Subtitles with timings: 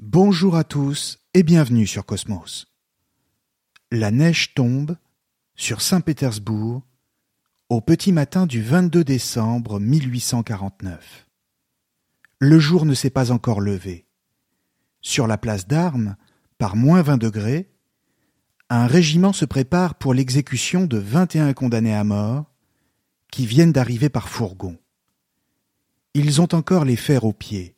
[0.00, 2.72] Bonjour à tous et bienvenue sur Cosmos.
[3.90, 4.96] La neige tombe
[5.56, 6.82] sur Saint-Pétersbourg
[7.68, 11.26] au petit matin du 22 décembre 1849.
[12.38, 14.06] Le jour ne s'est pas encore levé.
[15.00, 16.14] Sur la place d'armes,
[16.58, 17.68] par moins 20 degrés,
[18.70, 22.54] un régiment se prépare pour l'exécution de 21 condamnés à mort
[23.32, 24.78] qui viennent d'arriver par fourgon.
[26.14, 27.74] Ils ont encore les fers aux pieds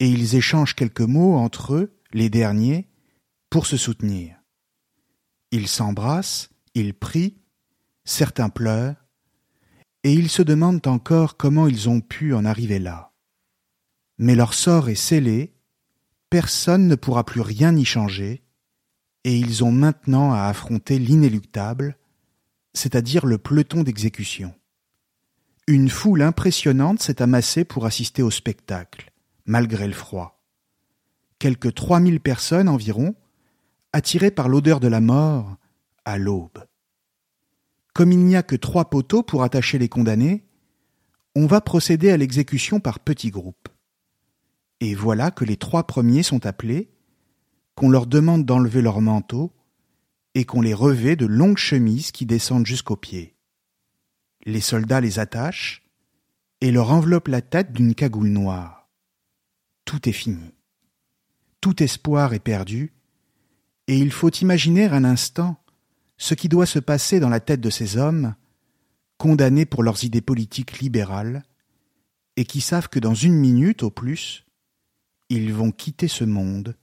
[0.00, 2.88] et ils échangent quelques mots entre eux, les derniers,
[3.50, 4.36] pour se soutenir.
[5.50, 7.36] Ils s'embrassent, ils prient,
[8.04, 8.96] certains pleurent,
[10.02, 13.12] et ils se demandent encore comment ils ont pu en arriver là.
[14.18, 15.54] Mais leur sort est scellé,
[16.30, 18.44] personne ne pourra plus rien y changer,
[19.24, 21.96] et ils ont maintenant à affronter l'inéluctable,
[22.74, 24.54] c'est-à-dire le peloton d'exécution.
[25.66, 29.13] Une foule impressionnante s'est amassée pour assister au spectacle
[29.46, 30.42] malgré le froid.
[31.38, 33.14] Quelques trois mille personnes environ,
[33.92, 35.56] attirées par l'odeur de la mort,
[36.04, 36.64] à l'aube.
[37.92, 40.44] Comme il n'y a que trois poteaux pour attacher les condamnés,
[41.36, 43.68] on va procéder à l'exécution par petits groupes.
[44.80, 46.90] Et voilà que les trois premiers sont appelés,
[47.74, 49.52] qu'on leur demande d'enlever leurs manteaux,
[50.34, 53.36] et qu'on les revêt de longues chemises qui descendent jusqu'aux pieds.
[54.44, 55.84] Les soldats les attachent
[56.60, 58.73] et leur enveloppent la tête d'une cagoule noire
[59.84, 60.54] tout est fini.
[61.60, 62.92] Tout espoir est perdu,
[63.86, 65.60] et il faut imaginer un instant
[66.16, 68.34] ce qui doit se passer dans la tête de ces hommes,
[69.18, 71.42] condamnés pour leurs idées politiques libérales,
[72.36, 74.44] et qui savent que dans une minute au plus,
[75.28, 76.76] ils vont quitter ce monde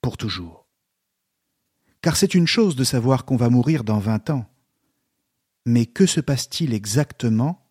[0.00, 0.66] pour toujours.
[2.00, 4.46] Car c'est une chose de savoir qu'on va mourir dans vingt ans,
[5.66, 7.66] mais que se passe-t-il exactement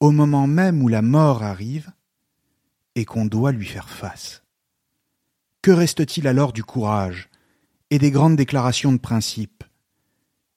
[0.00, 1.92] au moment même où la mort arrive
[3.00, 4.42] et qu'on doit lui faire face.
[5.62, 7.30] Que reste-t-il alors du courage
[7.88, 9.64] et des grandes déclarations de principe?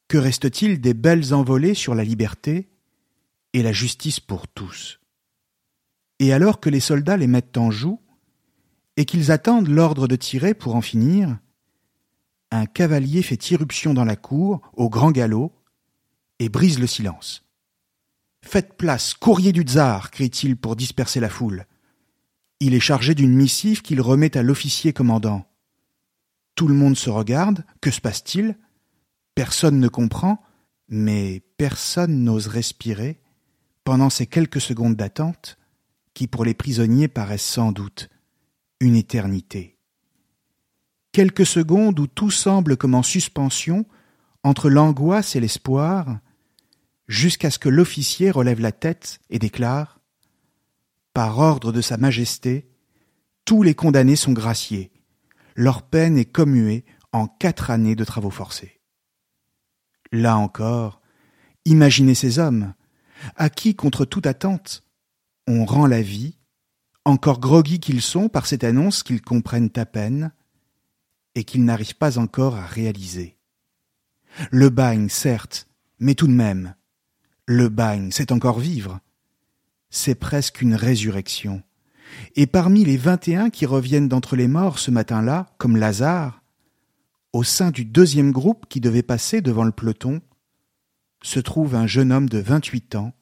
[0.10, 2.70] Que reste-t-il des belles envolées sur la liberté
[3.54, 5.00] et la justice pour tous?
[6.20, 8.02] Et alors que les soldats les mettent en joue
[8.98, 11.40] et qu'ils attendent l'ordre de tirer pour en finir,
[12.52, 15.54] un cavalier fait irruption dans la cour au grand galop
[16.40, 17.46] et brise le silence.
[18.42, 21.66] Faites place, courrier du tsar, crie-t-il pour disperser la foule.
[22.66, 25.46] Il est chargé d'une missive qu'il remet à l'officier commandant.
[26.56, 28.58] Tout le monde se regarde, que se passe-t-il?
[29.36, 30.42] Personne ne comprend,
[30.88, 33.20] mais personne n'ose respirer
[33.84, 35.58] pendant ces quelques secondes d'attente
[36.14, 38.10] qui pour les prisonniers paraissent sans doute
[38.80, 39.78] une éternité.
[41.12, 43.86] Quelques secondes où tout semble comme en suspension
[44.42, 46.18] entre l'angoisse et l'espoir,
[47.10, 50.00] jusqu'à ce que l'officier relève la tête et déclare
[51.14, 52.70] par ordre de Sa Majesté,
[53.46, 54.92] tous les condamnés sont graciés.
[55.56, 58.82] Leur peine est commuée en quatre années de travaux forcés.
[60.12, 61.02] Là encore,
[61.66, 62.74] imaginez ces hommes,
[63.36, 64.84] à qui, contre toute attente,
[65.48, 66.38] on rend la vie,
[67.06, 70.32] encore groggy qu'ils sont par cette annonce qu'ils comprennent à peine
[71.36, 73.38] et qu'ils n'arrivent pas encore à réaliser.
[74.52, 75.68] Le bagne, certes,
[76.00, 76.76] mais tout de même,
[77.46, 79.00] le bagne, c'est encore vivre,
[79.94, 81.62] c'est presque une résurrection.
[82.36, 86.42] Et parmi les vingt et un qui reviennent d'entre les morts ce matin-là, comme Lazare,
[87.32, 90.22] au sein du deuxième groupe qui devait passer devant le peloton,
[91.22, 93.14] se trouve un jeune homme de vingt-huit ans,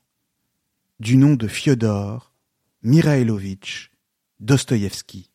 [1.01, 2.33] du nom de Fyodor
[2.83, 3.91] Mirailovitch
[4.39, 5.29] Dostoïevski.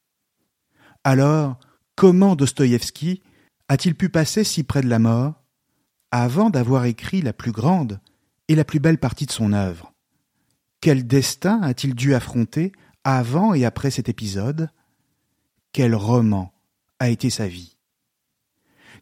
[1.05, 1.61] Alors,
[1.97, 3.23] comment Dostoïevski
[3.69, 5.45] a-t-il pu passer si près de la mort
[6.11, 8.01] avant d'avoir écrit la plus grande
[8.49, 9.93] et la plus belle partie de son œuvre?
[10.87, 12.71] Quel destin a-t-il dû affronter
[13.03, 14.71] avant et après cet épisode?
[15.73, 16.55] Quel roman
[17.01, 17.77] a été sa vie?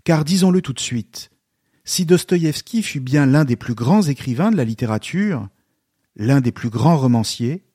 [0.02, 1.28] Car disons-le tout de suite,
[1.84, 5.50] si Dostoïevski fut bien l'un des plus grands écrivains de la littérature,
[6.16, 7.66] l'un des plus grands romanciers,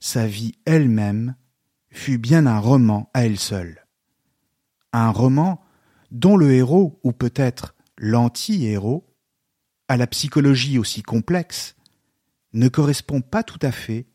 [0.00, 1.34] sa vie elle-même
[1.88, 3.86] fut bien un roman à elle seule.
[4.92, 5.64] Un roman
[6.10, 9.06] dont le héros, ou peut-être l'anti-héros,
[9.88, 11.74] à la psychologie aussi complexe,
[12.54, 14.06] ne correspond pas tout à fait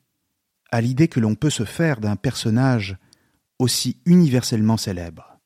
[0.72, 2.98] à l'idée que l'on peut se faire d'un personnage
[3.60, 5.40] aussi universellement célèbre.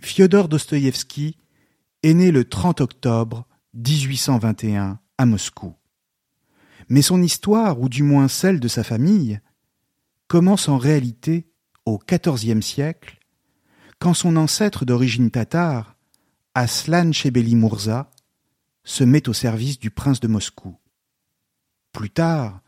[0.00, 1.36] Fyodor Dostoïevski
[2.02, 5.74] est né le 30 octobre 1821 à Moscou.
[6.88, 9.40] Mais son histoire, ou du moins celle de sa famille,
[10.26, 11.52] commence en réalité
[11.84, 13.18] au XIVe siècle,
[13.98, 15.96] quand son ancêtre d'origine tatare,
[16.54, 18.10] Aslan Chebeli Murza,
[18.82, 20.79] se met au service du prince de Moscou.
[21.92, 22.60] Plus tard,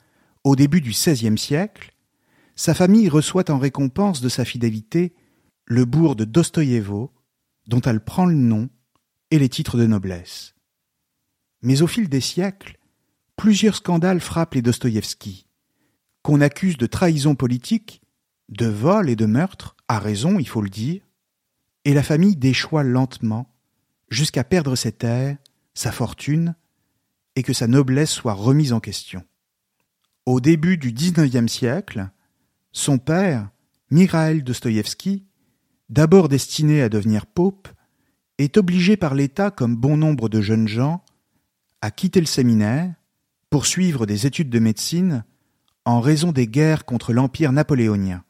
[0.44, 1.94] au début du XVIe siècle,
[2.56, 5.14] sa famille reçoit en récompense de sa fidélité
[5.64, 7.12] le bourg de Dostoïevo,
[7.66, 8.68] dont elle prend le nom
[9.30, 10.54] et les titres de noblesse.
[11.62, 12.78] Mais au fil des siècles,
[13.36, 15.46] plusieurs scandales frappent les Dostoïevski,
[16.22, 18.02] qu'on accuse de trahison politique,
[18.48, 21.02] de vol et de meurtre, à raison, il faut le dire,
[21.84, 23.48] et la famille déchoit lentement
[24.08, 25.38] jusqu'à perdre ses terres,
[25.74, 26.54] sa fortune,
[27.36, 29.24] et que sa noblesse soit remise en question.
[30.26, 32.10] Au début du XIXe siècle,
[32.72, 33.50] son père,
[33.90, 35.26] Mikhail Dostoïevski,
[35.88, 37.68] d'abord destiné à devenir pope,
[38.38, 41.04] est obligé par l'État, comme bon nombre de jeunes gens,
[41.80, 42.94] à quitter le séminaire
[43.50, 45.24] pour suivre des études de médecine
[45.84, 48.24] en raison des guerres contre l'Empire napoléonien.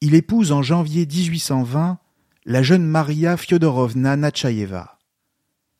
[0.00, 1.98] Il épouse en janvier 1820
[2.44, 4.98] la jeune Maria Fyodorovna Natchaïeva,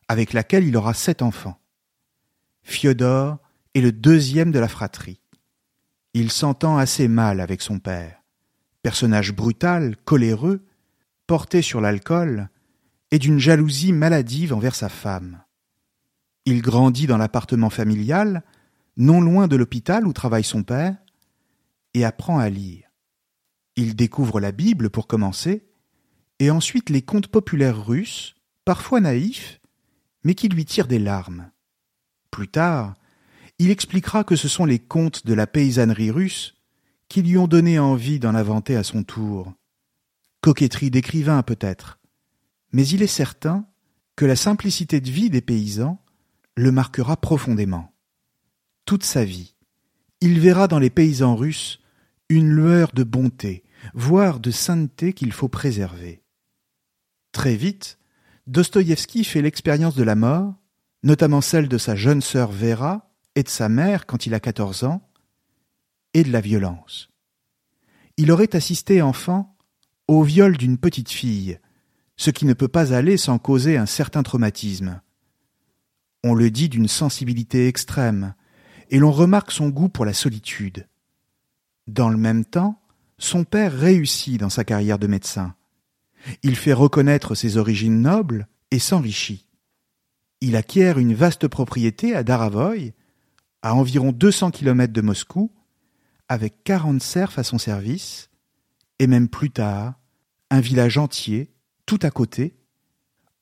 [0.09, 1.62] avec laquelle il aura sept enfants.
[2.63, 3.39] Fyodor
[3.75, 5.21] est le deuxième de la fratrie.
[6.15, 8.23] Il s'entend assez mal avec son père.
[8.83, 10.65] Personnage brutal, coléreux,
[11.27, 12.49] porté sur l'alcool,
[13.11, 15.43] et d'une jalousie maladive envers sa femme.
[16.45, 18.43] Il grandit dans l'appartement familial,
[18.97, 20.97] non loin de l'hôpital où travaille son père,
[21.95, 22.89] et apprend à lire.
[23.77, 25.67] Il découvre la Bible pour commencer,
[26.39, 29.61] et ensuite les contes populaires russes, parfois naïfs,
[30.25, 31.51] mais qui lui tirent des larmes.
[32.33, 32.95] Plus tard,
[33.59, 36.55] il expliquera que ce sont les contes de la paysannerie russe
[37.09, 39.53] qui lui ont donné envie d'en inventer à son tour.
[40.41, 42.01] Coquetterie d'écrivain peut-être,
[42.73, 43.67] mais il est certain
[44.17, 46.01] que la simplicité de vie des paysans
[46.57, 47.93] le marquera profondément.
[48.87, 49.55] Toute sa vie,
[50.23, 51.81] il verra dans les paysans russes
[52.31, 53.63] une lueur de bonté,
[53.93, 56.23] voire de sainteté qu'il faut préserver.
[57.31, 57.99] Très vite,
[58.47, 60.62] Dostoïevski fait l'expérience de la mort,
[61.03, 64.85] notamment celle de sa jeune sœur Vera, et de sa mère quand il a quatorze
[64.85, 65.09] ans,
[66.15, 67.09] et de la violence.
[68.17, 69.57] Il aurait assisté enfant
[70.07, 71.59] au viol d'une petite fille,
[72.17, 75.01] ce qui ne peut pas aller sans causer un certain traumatisme.
[76.23, 78.35] On le dit d'une sensibilité extrême,
[78.91, 80.87] et l'on remarque son goût pour la solitude.
[81.87, 82.81] Dans le même temps,
[83.19, 85.55] son père réussit dans sa carrière de médecin.
[86.43, 89.47] Il fait reconnaître ses origines nobles et s'enrichit.
[90.45, 92.95] Il acquiert une vaste propriété à Daravoy,
[93.63, 95.53] à environ 200 kilomètres de Moscou,
[96.29, 98.29] avec 40 serfs à son service,
[98.99, 99.95] et même plus tard,
[100.51, 101.55] un village entier,
[101.87, 102.57] tout à côté,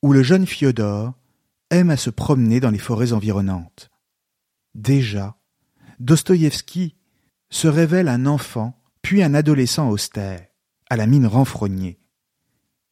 [0.03, 1.15] où le jeune Fyodor
[1.71, 3.89] aime à se promener dans les forêts environnantes.
[4.75, 5.39] Déjà,
[5.99, 6.95] Dostoïevski
[7.49, 10.45] se révèle un enfant, puis un adolescent austère,
[10.91, 11.97] à la mine renfrognée.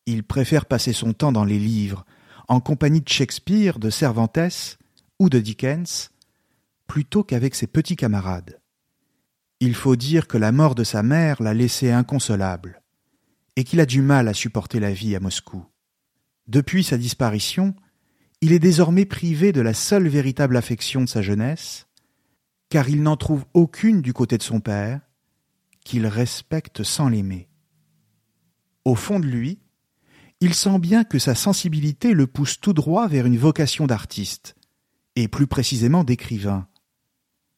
[0.07, 2.07] Il préfère passer son temps dans les livres,
[2.49, 4.79] en compagnie de Shakespeare, de Cervantes
[5.19, 6.09] ou de Dickens,
[6.87, 8.59] plutôt qu'avec ses petits camarades.
[9.59, 12.81] Il faut dire que la mort de sa mère l'a laissé inconsolable,
[13.55, 15.63] et qu'il a du mal à supporter la vie à Moscou.
[16.47, 17.75] Depuis sa disparition,
[18.41, 21.87] il est désormais privé de la seule véritable affection de sa jeunesse,
[22.69, 25.01] car il n'en trouve aucune du côté de son père,
[25.83, 27.47] qu'il respecte sans l'aimer.
[28.85, 29.59] Au fond de lui,
[30.41, 34.55] il sent bien que sa sensibilité le pousse tout droit vers une vocation d'artiste,
[35.15, 36.67] et plus précisément d'écrivain,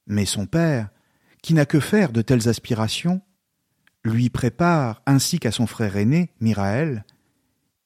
[0.08, 0.90] mais son père,
[1.44, 3.22] qui n'a que faire de telles aspirations,
[4.04, 7.06] lui prépare, ainsi qu'à son frère aîné, Miraël,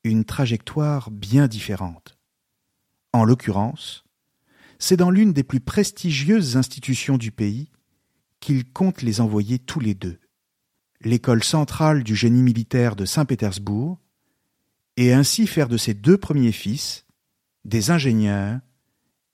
[0.03, 2.17] une trajectoire bien différente.
[3.11, 4.05] En l'occurrence,
[4.79, 7.71] c'est dans l'une des plus prestigieuses institutions du pays
[8.39, 10.19] qu'il compte les envoyer tous les deux,
[11.01, 13.99] l'école centrale du génie militaire de Saint-Pétersbourg,
[14.97, 17.05] et ainsi faire de ses deux premiers fils
[17.63, 18.59] des ingénieurs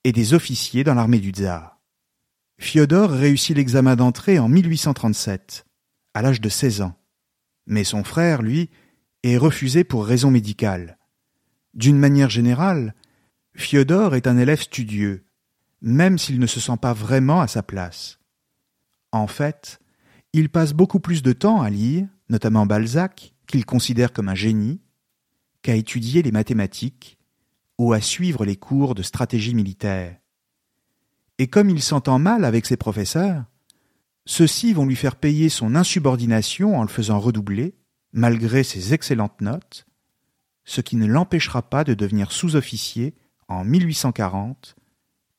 [0.04, 1.80] et des officiers dans l'armée du tsar.
[2.58, 5.66] Fyodor réussit l'examen d'entrée en 1837,
[6.14, 6.96] à l'âge de 16 ans.
[7.66, 8.70] Mais son frère, lui,
[9.24, 10.98] est refusé pour raison médicale.
[11.74, 12.96] D'une manière générale,
[13.56, 15.26] Fiodor est un élève studieux,
[15.82, 18.20] même s'il ne se sent pas vraiment à sa place.
[19.12, 19.80] En fait,
[20.34, 24.82] il passe beaucoup plus de temps à lire, notamment Balzac, qu'il considère comme un génie,
[25.62, 27.18] qu'à étudier les mathématiques
[27.78, 30.18] ou à suivre les cours de stratégie militaire.
[31.38, 33.46] Et comme il s'entend mal avec ses professeurs,
[34.26, 37.76] ceux-ci vont lui faire payer son insubordination en le faisant redoubler,
[38.14, 39.88] malgré ses excellentes notes,
[40.64, 43.16] ce qui ne l'empêchera pas de devenir sous-officier
[43.48, 44.76] en 1840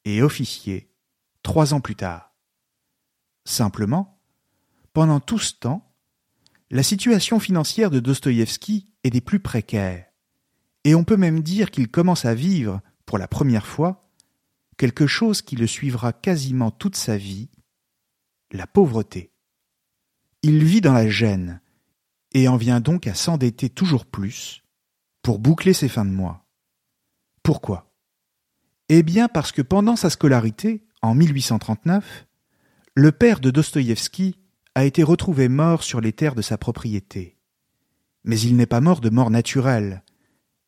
[0.04, 0.90] et officier
[1.42, 2.34] trois ans plus tard.
[3.44, 4.20] Simplement,
[4.92, 5.94] pendant tout ce temps,
[6.70, 10.06] la situation financière de Dostoïevski est des plus précaires,
[10.84, 14.00] et on peut même dire qu'il commence à vivre, pour la première fois,
[14.76, 17.48] quelque chose qui le suivra quasiment toute sa vie,
[18.50, 19.32] la pauvreté.
[20.42, 21.60] Il vit dans la gêne,
[22.34, 24.62] et en vient donc à s'endetter toujours plus
[25.22, 26.46] pour boucler ses fins de mois.
[27.42, 27.92] Pourquoi?
[28.88, 32.26] Eh bien parce que pendant sa scolarité, en 1839,
[32.94, 34.38] le père de Dostoïevski
[34.74, 37.36] a été retrouvé mort sur les terres de sa propriété.
[38.24, 40.02] Mais il n'est pas mort de mort naturelle,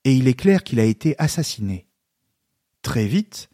[0.04, 1.86] et il est clair qu'il a été assassiné.
[2.82, 3.48] Très vite,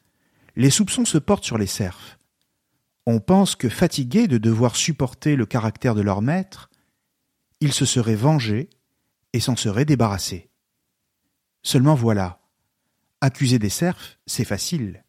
[0.57, 2.19] les soupçons se portent sur les serfs.
[3.07, 6.71] On pense que fatigués de devoir supporter le caractère de leur maître,
[7.61, 8.69] ils se seraient vengés
[9.33, 10.51] et s'en seraient débarrassés.
[11.63, 12.41] Seulement voilà,
[13.21, 15.05] accuser des serfs, c'est facile.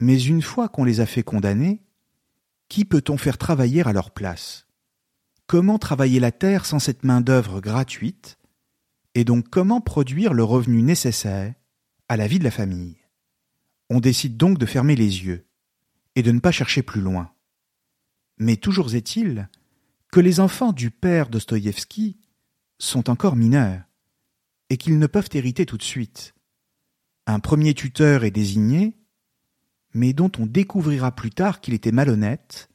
[0.00, 1.82] Mais une fois qu'on les a fait condamner,
[2.68, 4.66] qui peut-on faire travailler à leur place?
[5.46, 8.37] Comment travailler la terre sans cette main-d'œuvre gratuite?
[9.18, 11.52] Et donc comment produire le revenu nécessaire
[12.08, 12.98] à la vie de la famille?
[13.90, 15.44] On décide donc de fermer les yeux
[16.14, 17.32] et de ne pas chercher plus loin.
[18.38, 19.48] Mais toujours est-il
[20.12, 22.20] que les enfants du père Dostoïevski
[22.78, 23.82] sont encore mineurs
[24.70, 26.36] et qu'ils ne peuvent hériter tout de suite.
[27.26, 28.96] Un premier tuteur est désigné,
[29.94, 32.70] mais dont on découvrira plus tard qu'il était malhonnête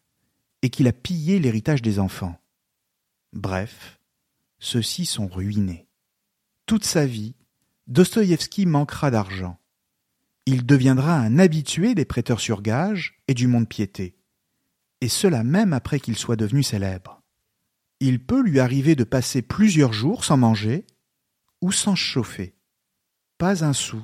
[0.61, 2.37] et qu'il a pillé l'héritage des enfants.
[3.31, 3.97] Bref,
[4.59, 5.87] ceux-ci sont ruinés.
[6.65, 7.35] Toute sa vie,
[7.87, 9.59] Dostoïevski manquera d'argent.
[10.45, 14.15] Il deviendra un habitué des prêteurs sur gage et du monde-piété,
[15.01, 17.21] et cela même après qu'il soit devenu célèbre.
[17.99, 20.85] Il peut lui arriver de passer plusieurs jours sans manger
[21.61, 22.55] ou sans chauffer.
[23.37, 24.01] Pas un sou,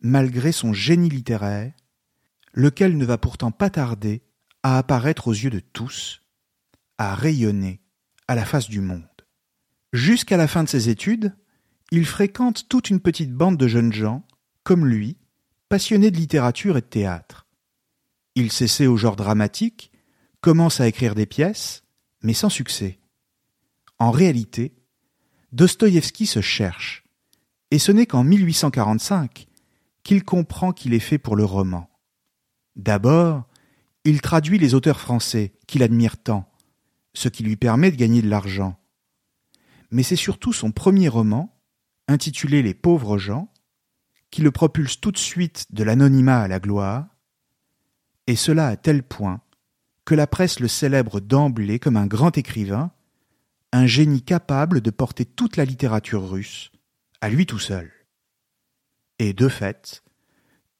[0.00, 1.72] malgré son génie littéraire,
[2.52, 4.22] lequel ne va pourtant pas tarder
[4.62, 6.22] à apparaître aux yeux de tous,
[6.96, 7.80] à rayonner
[8.26, 9.04] à la face du monde.
[9.92, 11.34] Jusqu'à la fin de ses études,
[11.90, 14.26] il fréquente toute une petite bande de jeunes gens,
[14.62, 15.16] comme lui,
[15.68, 17.46] passionnés de littérature et de théâtre.
[18.34, 19.90] Il s'essaie au genre dramatique,
[20.40, 21.84] commence à écrire des pièces,
[22.22, 22.98] mais sans succès.
[23.98, 24.74] En réalité,
[25.52, 27.04] Dostoïevski se cherche,
[27.70, 29.46] et ce n'est qu'en 1845
[30.02, 31.90] qu'il comprend qu'il est fait pour le roman.
[32.76, 33.46] D'abord,
[34.04, 36.48] il traduit les auteurs français qu'il admire tant,
[37.12, 38.78] ce qui lui permet de gagner de l'argent.
[39.90, 41.57] Mais c'est surtout son premier roman,
[42.08, 43.52] intitulé Les pauvres gens,
[44.30, 47.06] qui le propulse tout de suite de l'anonymat à la gloire,
[48.26, 49.40] et cela à tel point
[50.04, 52.90] que la presse le célèbre d'emblée comme un grand écrivain,
[53.72, 56.72] un génie capable de porter toute la littérature russe,
[57.20, 57.92] à lui tout seul.
[59.18, 60.02] Et de fait,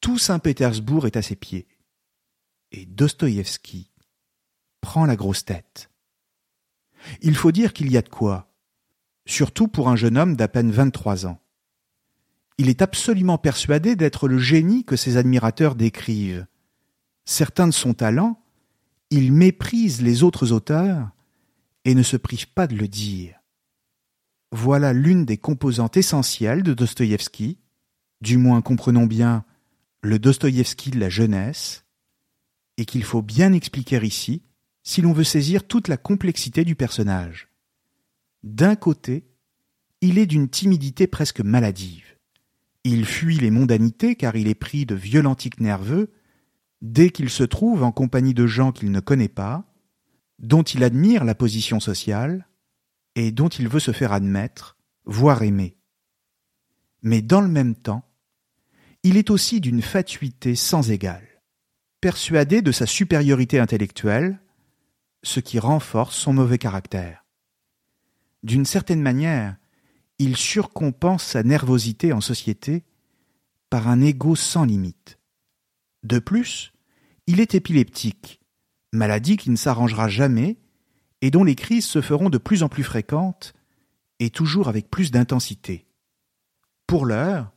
[0.01, 1.69] tout Saint-Pétersbourg est à ses pieds
[2.73, 3.91] et Dostoïevski
[4.81, 5.91] prend la grosse tête.
[7.21, 8.53] Il faut dire qu'il y a de quoi,
[9.29, 11.39] surtout pour un jeune homme d'à peine vingt-trois ans.
[12.57, 16.47] Il est absolument persuadé d'être le génie que ses admirateurs décrivent.
[17.25, 18.43] Certains de son talent,
[19.11, 21.11] il méprise les autres auteurs
[21.85, 23.39] et ne se prive pas de le dire.
[24.51, 27.59] Voilà l'une des composantes essentielles de Dostoïevski,
[28.23, 29.45] du moins comprenons bien
[30.01, 31.85] le Dostoïevski de la jeunesse,
[32.79, 34.43] et qu'il faut bien expliquer ici
[34.83, 37.48] si l'on veut saisir toute la complexité du personnage.
[38.43, 39.29] D'un côté,
[40.01, 42.17] il est d'une timidité presque maladive.
[42.85, 46.13] Il fuit les mondanités car il est pris de violents tics nerveux
[46.81, 49.65] dès qu'il se trouve en compagnie de gens qu'il ne connaît pas,
[50.39, 52.49] dont il admire la position sociale
[53.17, 55.77] et dont il veut se faire admettre, voire aimer.
[57.03, 58.05] Mais dans le même temps,
[59.03, 61.29] il est aussi d'une fatuité sans égale
[62.01, 64.39] persuadé de sa supériorité intellectuelle,
[65.23, 67.18] ce qui renforce son mauvais caractère.
[68.43, 69.57] D'une certaine manière,
[70.19, 72.85] il surcompense sa nervosité en société
[73.71, 75.19] par un ego sans limite.
[76.03, 76.73] De plus,
[77.27, 78.41] il est épileptique,
[78.93, 80.59] maladie qui ne s'arrangera jamais
[81.21, 83.53] et dont les crises se feront de plus en plus fréquentes
[84.19, 85.87] et toujours avec plus d'intensité.
[86.87, 87.53] Pour l'heure,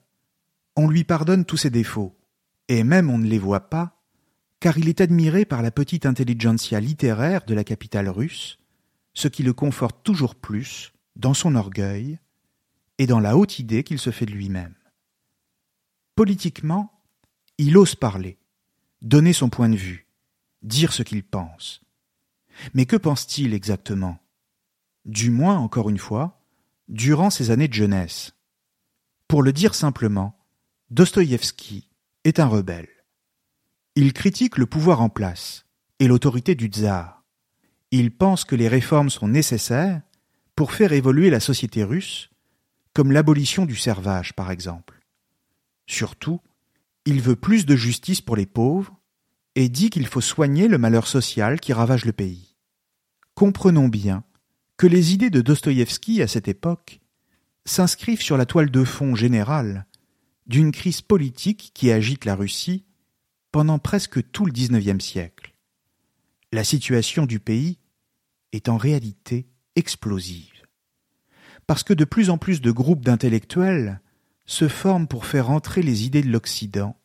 [0.77, 2.17] On lui pardonne tous ses défauts,
[2.69, 4.01] et même on ne les voit pas,
[4.61, 8.60] car il est admiré par la petite intelligentsia littéraire de la capitale russe,
[9.13, 12.19] ce qui le conforte toujours plus dans son orgueil
[12.97, 14.75] et dans la haute idée qu'il se fait de lui-même.
[16.15, 17.01] Politiquement,
[17.57, 18.37] il ose parler,
[19.01, 20.07] donner son point de vue,
[20.61, 21.81] dire ce qu'il pense.
[22.73, 24.19] Mais que pense-t-il exactement?
[25.05, 26.41] Du moins, encore une fois,
[26.89, 28.33] durant ses années de jeunesse.
[29.27, 30.37] Pour le dire simplement,
[30.89, 31.87] Dostoïevski
[32.23, 32.89] est un rebelle.
[33.95, 35.65] Il critique le pouvoir en place
[35.99, 37.20] et l'autorité du tsar.
[37.91, 40.01] Il pense que les réformes sont nécessaires
[40.55, 42.29] pour faire évoluer la société russe,
[42.93, 45.01] comme l'abolition du servage par exemple.
[45.87, 46.39] Surtout,
[47.05, 48.97] il veut plus de justice pour les pauvres
[49.55, 52.55] et dit qu'il faut soigner le malheur social qui ravage le pays.
[53.35, 54.23] Comprenons bien
[54.77, 57.01] que les idées de Dostoïevski à cette époque
[57.65, 59.85] s'inscrivent sur la toile de fond générale
[60.47, 62.85] d'une crise politique qui agite la Russie
[63.51, 65.53] pendant presque tout le XIXe siècle.
[66.51, 67.77] La situation du pays
[68.51, 70.51] est en réalité explosive.
[71.67, 74.01] Parce que de plus en plus de groupes d'intellectuels
[74.45, 76.97] se forment pour faire entrer les idées de l'Occident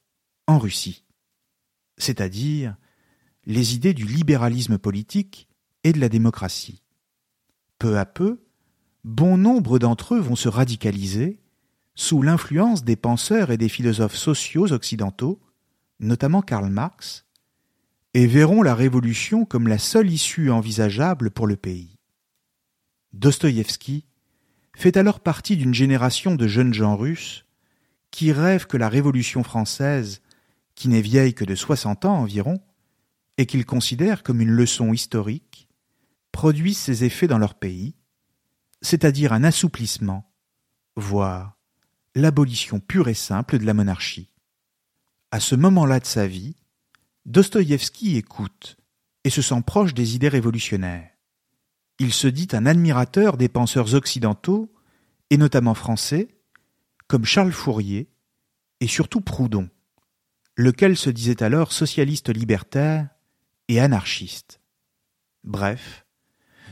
[0.46, 1.04] en Russie,
[1.98, 2.76] c'est-à-dire
[3.44, 5.48] les idées du libéralisme politique
[5.84, 6.82] et de la démocratie.
[7.78, 8.42] Peu à peu,
[9.04, 11.38] bon nombre d'entre eux vont se radicaliser
[11.94, 15.40] sous l'influence des penseurs et des philosophes sociaux occidentaux,
[16.00, 17.25] notamment Karl Marx,
[18.16, 21.98] et verront la révolution comme la seule issue envisageable pour le pays.
[23.12, 24.06] Dostoïevski
[24.74, 27.44] fait alors partie d'une génération de jeunes gens russes
[28.10, 30.22] qui rêvent que la Révolution française,
[30.74, 32.58] qui n'est vieille que de soixante ans environ,
[33.36, 35.68] et qu'ils considèrent comme une leçon historique,
[36.32, 37.96] produise ses effets dans leur pays,
[38.80, 40.32] c'est-à-dire un assouplissement,
[40.96, 41.58] voire
[42.14, 44.30] l'abolition pure et simple de la monarchie.
[45.32, 46.56] À ce moment-là de sa vie,
[47.26, 48.76] Dostoïevski écoute
[49.24, 51.10] et se sent proche des idées révolutionnaires.
[51.98, 54.72] Il se dit un admirateur des penseurs occidentaux,
[55.30, 56.28] et notamment français,
[57.08, 58.08] comme Charles Fourier
[58.78, 59.68] et surtout Proudhon,
[60.56, 63.08] lequel se disait alors socialiste libertaire
[63.66, 64.60] et anarchiste.
[65.42, 66.06] Bref,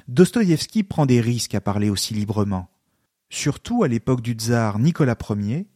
[0.06, 2.70] Dostoïevski prend des risques à parler aussi librement,
[3.28, 5.66] surtout à l'époque du tsar Nicolas Ier,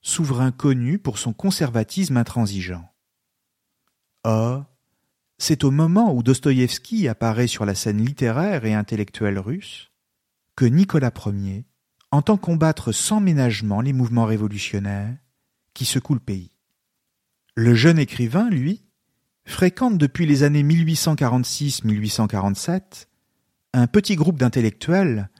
[0.00, 2.91] souverain connu pour son conservatisme intransigeant.
[4.24, 4.64] Or,
[5.38, 9.90] c'est au moment où Dostoïevski apparaît sur la scène littéraire et intellectuelle russe
[10.54, 11.64] que Nicolas Ier
[12.12, 15.16] entend combattre sans ménagement les mouvements révolutionnaires
[15.74, 16.52] qui secouent le pays.
[17.56, 18.84] Le jeune écrivain, lui,
[19.44, 23.08] fréquente depuis les années 1846-1847
[23.74, 25.30] un petit groupe d'intellectuels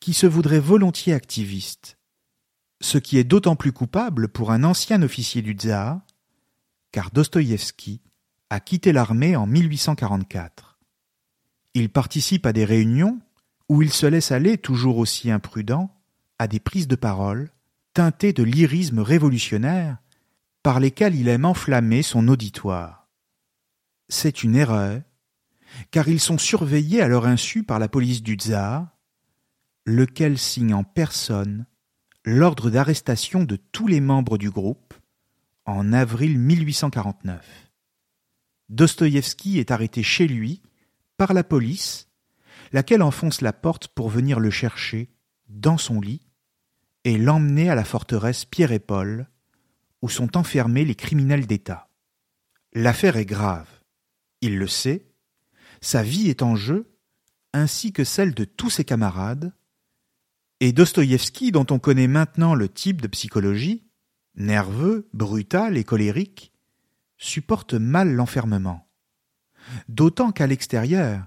[0.00, 1.96] qui se voudrait volontiers activiste,
[2.80, 6.00] ce qui est d'autant plus coupable pour un ancien officier du tsar,
[6.92, 8.00] car Dostoïevski
[8.50, 10.78] a quitté l'armée en 1844.
[11.74, 13.20] Il participe à des réunions
[13.68, 15.94] où il se laisse aller, toujours aussi imprudent,
[16.38, 17.50] à des prises de parole
[17.92, 19.98] teintées de lyrisme révolutionnaire
[20.62, 23.08] par lesquelles il aime enflammer son auditoire.
[24.08, 25.02] C'est une erreur,
[25.90, 28.88] car ils sont surveillés à leur insu par la police du tsar,
[29.84, 31.66] lequel signe en personne
[32.24, 34.94] l'ordre d'arrestation de tous les membres du groupe
[35.64, 37.67] en avril 1849.
[38.68, 40.62] Dostoïevski est arrêté chez lui
[41.16, 42.08] par la police,
[42.72, 45.10] laquelle enfonce la porte pour venir le chercher
[45.48, 46.26] dans son lit
[47.04, 49.28] et l'emmener à la forteresse Pierre et Paul,
[50.02, 51.88] où sont enfermés les criminels d'État.
[52.72, 53.68] L'affaire est grave.
[54.40, 55.10] Il le sait.
[55.80, 56.94] Sa vie est en jeu,
[57.52, 59.52] ainsi que celle de tous ses camarades,
[60.60, 63.84] et Dostoïevski, dont on connaît maintenant le type de psychologie,
[64.34, 66.52] nerveux, brutal et colérique,
[67.18, 68.88] supporte mal l'enfermement.
[69.88, 71.26] D'autant qu'à l'extérieur,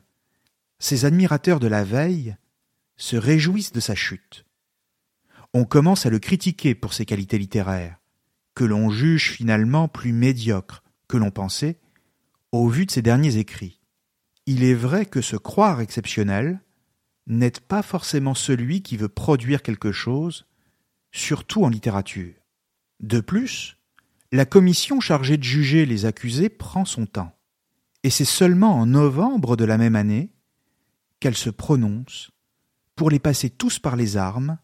[0.79, 2.35] ses admirateurs de la veille
[2.97, 4.45] se réjouissent de sa chute.
[5.53, 7.97] On commence à le critiquer pour ses qualités littéraires,
[8.55, 11.79] que l'on juge finalement plus médiocres que l'on pensait,
[12.51, 13.79] au vu de ses derniers écrits.
[14.45, 16.61] Il est vrai que se croire exceptionnel,
[17.27, 20.47] n'est pas forcément celui qui veut produire quelque chose,
[21.11, 22.33] surtout en littérature.
[23.01, 23.77] De plus,
[24.31, 27.37] la commission chargée de juger les accusés prend son temps,
[28.03, 30.31] et c'est seulement en novembre de la même année
[31.19, 32.31] qu'elle se prononce
[32.95, 34.57] pour les passer tous par les armes,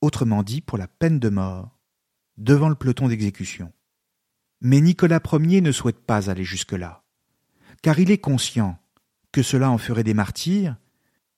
[0.00, 1.78] autrement dit pour la peine de mort,
[2.38, 3.72] devant le peloton d'exécution.
[4.60, 7.02] Mais Nicolas Ier ne souhaite pas aller jusque-là,
[7.82, 8.78] car il est conscient
[9.30, 10.76] que cela en ferait des martyrs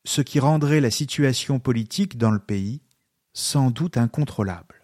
[0.05, 2.83] ce qui rendrait la situation politique dans le pays
[3.33, 4.84] sans doute incontrôlable.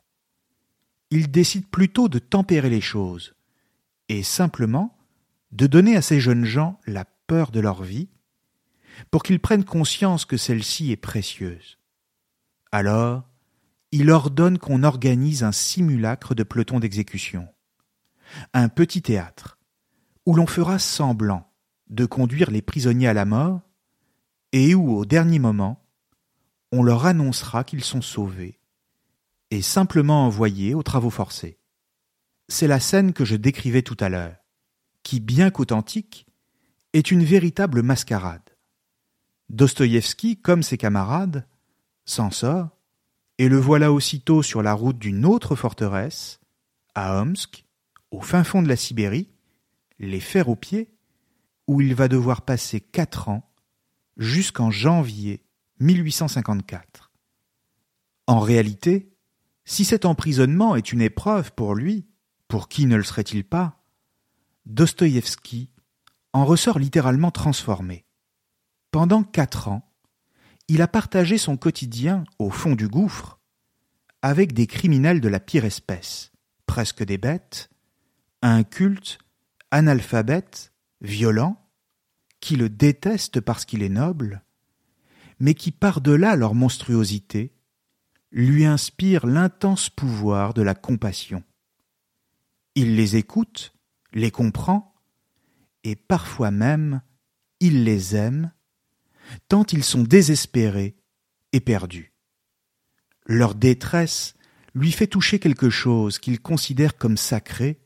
[1.10, 3.34] Il décide plutôt de tempérer les choses
[4.08, 4.96] et simplement
[5.52, 8.08] de donner à ces jeunes gens la peur de leur vie
[9.10, 11.78] pour qu'ils prennent conscience que celle-ci est précieuse.
[12.72, 13.24] Alors,
[13.92, 17.48] il ordonne qu'on organise un simulacre de peloton d'exécution,
[18.54, 19.58] un petit théâtre,
[20.26, 21.50] où l'on fera semblant
[21.88, 23.62] de conduire les prisonniers à la mort
[24.52, 25.84] et où, au dernier moment,
[26.70, 28.59] on leur annoncera qu'ils sont sauvés
[29.50, 31.58] et simplement envoyés aux travaux forcés.
[32.48, 34.36] C'est la scène que je décrivais tout à l'heure,
[35.02, 36.26] qui, bien qu'authentique,
[36.92, 38.56] est une véritable mascarade.
[39.48, 41.46] Dostoïevski, comme ses camarades,
[42.04, 42.76] s'en sort,
[43.38, 46.40] et le voilà aussitôt sur la route d'une autre forteresse,
[46.94, 47.64] à Omsk,
[48.10, 49.30] au fin fond de la Sibérie,
[49.98, 50.92] les fers aux pieds,
[51.66, 53.48] où il va devoir passer quatre ans
[54.16, 55.42] jusqu'en janvier
[55.78, 57.12] 1854.
[58.26, 59.09] En réalité,
[59.70, 62.04] si cet emprisonnement est une épreuve pour lui,
[62.48, 63.84] pour qui ne le serait-il pas,
[64.66, 65.70] Dostoïevski
[66.32, 68.04] en ressort littéralement transformé.
[68.90, 69.88] Pendant quatre ans,
[70.66, 73.38] il a partagé son quotidien au fond du gouffre
[74.22, 76.32] avec des criminels de la pire espèce,
[76.66, 77.70] presque des bêtes,
[78.42, 79.18] un culte
[79.70, 81.64] analphabète, violent,
[82.40, 84.42] qui le déteste parce qu'il est noble,
[85.38, 87.54] mais qui par-delà leur monstruosité,
[88.32, 91.42] lui inspire l'intense pouvoir de la compassion.
[92.74, 93.74] Il les écoute,
[94.12, 94.94] les comprend,
[95.84, 97.02] et parfois même
[97.58, 98.52] il les aime
[99.48, 100.96] tant ils sont désespérés
[101.52, 102.12] et perdus.
[103.26, 104.34] Leur détresse
[104.74, 107.80] lui fait toucher quelque chose qu'il considère comme sacré,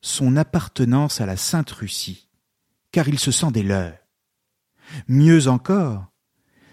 [0.00, 2.28] son appartenance à la Sainte Russie,
[2.90, 3.98] car il se sent des leurs.
[5.08, 6.06] Mieux encore,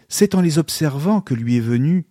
[0.08, 2.08] c'est en les observant que lui est venu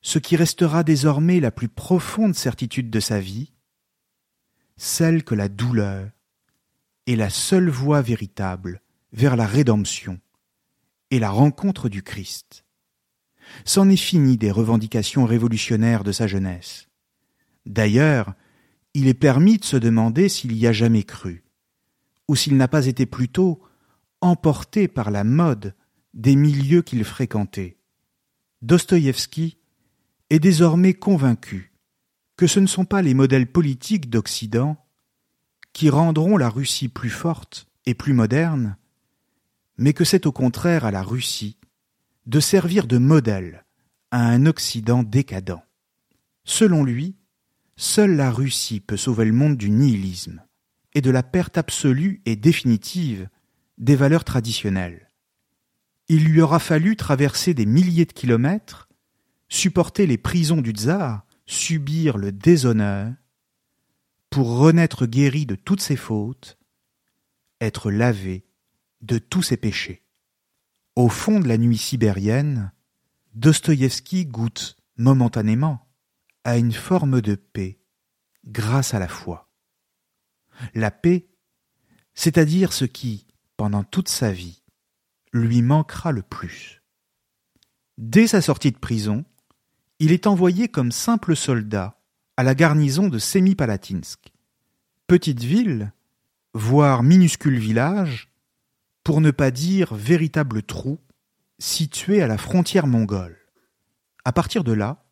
[0.00, 3.52] ce qui restera désormais la plus profonde certitude de sa vie,
[4.76, 6.10] celle que la douleur
[7.06, 8.80] est la seule voie véritable
[9.12, 10.20] vers la rédemption
[11.10, 12.64] et la rencontre du Christ.
[13.64, 16.88] C'en est fini des revendications révolutionnaires de sa jeunesse.
[17.66, 18.34] D'ailleurs,
[18.94, 21.44] il est permis de se demander s'il y a jamais cru,
[22.28, 23.60] ou s'il n'a pas été plutôt
[24.20, 25.74] emporté par la mode
[26.14, 27.78] des milieux qu'il fréquentait.
[28.62, 29.58] Dostoïevski
[30.30, 31.72] est désormais convaincu
[32.36, 34.76] que ce ne sont pas les modèles politiques d'Occident
[35.72, 38.76] qui rendront la Russie plus forte et plus moderne,
[39.76, 41.56] mais que c'est au contraire à la Russie
[42.26, 43.64] de servir de modèle
[44.10, 45.62] à un Occident décadent.
[46.44, 47.16] Selon lui,
[47.76, 50.42] seule la Russie peut sauver le monde du nihilisme
[50.94, 53.28] et de la perte absolue et définitive
[53.78, 55.08] des valeurs traditionnelles.
[56.08, 58.87] Il lui aura fallu traverser des milliers de kilomètres,
[59.48, 63.12] supporter les prisons du tsar, subir le déshonneur,
[64.30, 66.58] pour renaître guéri de toutes ses fautes,
[67.60, 68.46] être lavé
[69.00, 70.04] de tous ses péchés.
[70.96, 72.72] Au fond de la nuit sibérienne,
[73.34, 75.86] Dostoïevski goûte momentanément
[76.44, 77.78] à une forme de paix
[78.46, 79.48] grâce à la foi.
[80.74, 81.28] La paix,
[82.14, 84.62] c'est-à-dire ce qui, pendant toute sa vie,
[85.32, 86.82] lui manquera le plus.
[87.96, 89.24] Dès sa sortie de prison,
[89.98, 92.00] il est envoyé comme simple soldat
[92.36, 94.32] à la garnison de Semipalatinsk,
[95.06, 95.92] petite ville,
[96.54, 98.30] voire minuscule village,
[99.02, 101.00] pour ne pas dire véritable trou,
[101.58, 103.38] situé à la frontière mongole.
[104.24, 105.04] À partir de là,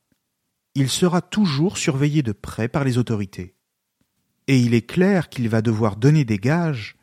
[0.75, 3.57] il sera toujours surveillé de près par les autorités.
[4.47, 6.97] Et il est clair qu'il va devoir donner des gages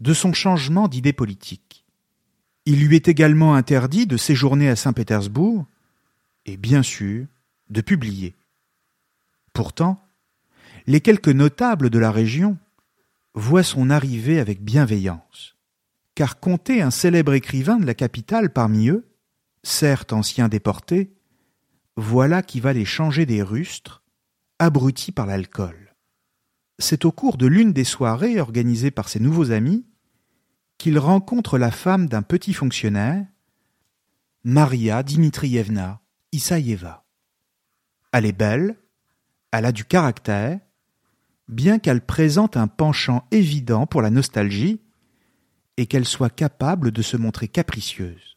[0.00, 1.84] de son changement d'idée politique.
[2.64, 5.66] Il lui est également interdit de séjourner à Saint-Pétersbourg
[6.48, 7.26] et bien sûr
[7.70, 8.34] de publier.
[9.52, 10.00] Pourtant,
[10.86, 12.56] les quelques notables de la région
[13.34, 15.58] voient son arrivée avec bienveillance
[16.18, 19.06] car compter un célèbre écrivain de la capitale parmi eux,
[19.62, 21.12] certes ancien déporté,
[21.96, 24.02] voilà qui va les changer des rustres,
[24.58, 25.94] abrutis par l'alcool.
[26.80, 29.86] C'est au cours de l'une des soirées organisées par ses nouveaux amis
[30.76, 33.24] qu'il rencontre la femme d'un petit fonctionnaire,
[34.42, 36.00] Maria Dmitrievna
[36.32, 37.04] Isaïeva.
[38.12, 38.78] Elle est belle,
[39.50, 40.60] elle a du caractère,
[41.48, 44.80] bien qu'elle présente un penchant évident pour la nostalgie,
[45.78, 48.36] et qu'elle soit capable de se montrer capricieuse.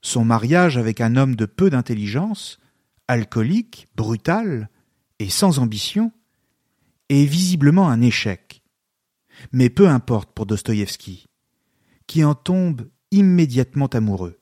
[0.00, 2.58] Son mariage avec un homme de peu d'intelligence,
[3.06, 4.70] alcoolique, brutal
[5.18, 6.10] et sans ambition,
[7.10, 8.62] est visiblement un échec.
[9.52, 11.26] Mais peu importe pour Dostoïevski,
[12.06, 14.41] qui en tombe immédiatement amoureux.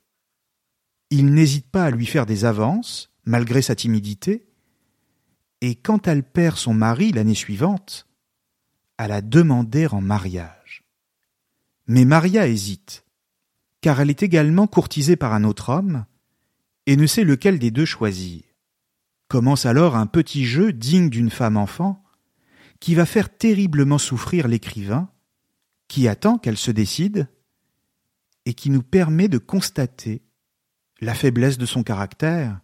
[1.10, 4.46] Il n'hésite pas à lui faire des avances, malgré sa timidité,
[5.60, 8.06] et quand elle perd son mari l'année suivante,
[8.96, 10.84] à la demander en mariage.
[11.86, 13.04] Mais Maria hésite,
[13.80, 16.06] car elle est également courtisée par un autre homme,
[16.86, 18.42] et ne sait lequel des deux choisir.
[19.28, 22.04] Commence alors un petit jeu digne d'une femme enfant,
[22.78, 25.10] qui va faire terriblement souffrir l'écrivain,
[25.88, 27.28] qui attend qu'elle se décide,
[28.46, 30.22] et qui nous permet de constater
[31.00, 32.60] la faiblesse de son caractère,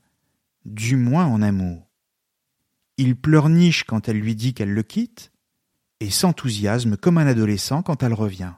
[0.65, 1.89] du moins en amour.
[2.99, 5.33] Il pleurniche quand elle lui dit qu'elle le quitte,
[6.01, 8.53] et s'enthousiasme comme un adolescent quand elle revient.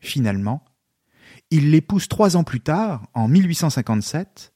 [0.00, 0.64] Finalement,
[1.50, 4.52] il l'épouse trois ans plus tard, en 1857,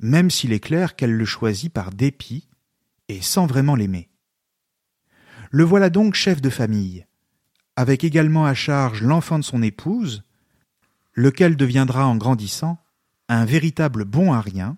[0.00, 2.48] même s'il est clair qu'elle le choisit par dépit
[3.08, 4.10] et sans vraiment l'aimer.
[5.50, 7.06] Le voilà donc chef de famille,
[7.76, 10.24] avec également à charge l'enfant de son épouse,
[11.12, 12.83] lequel deviendra en grandissant
[13.28, 14.76] un véritable bon à rien,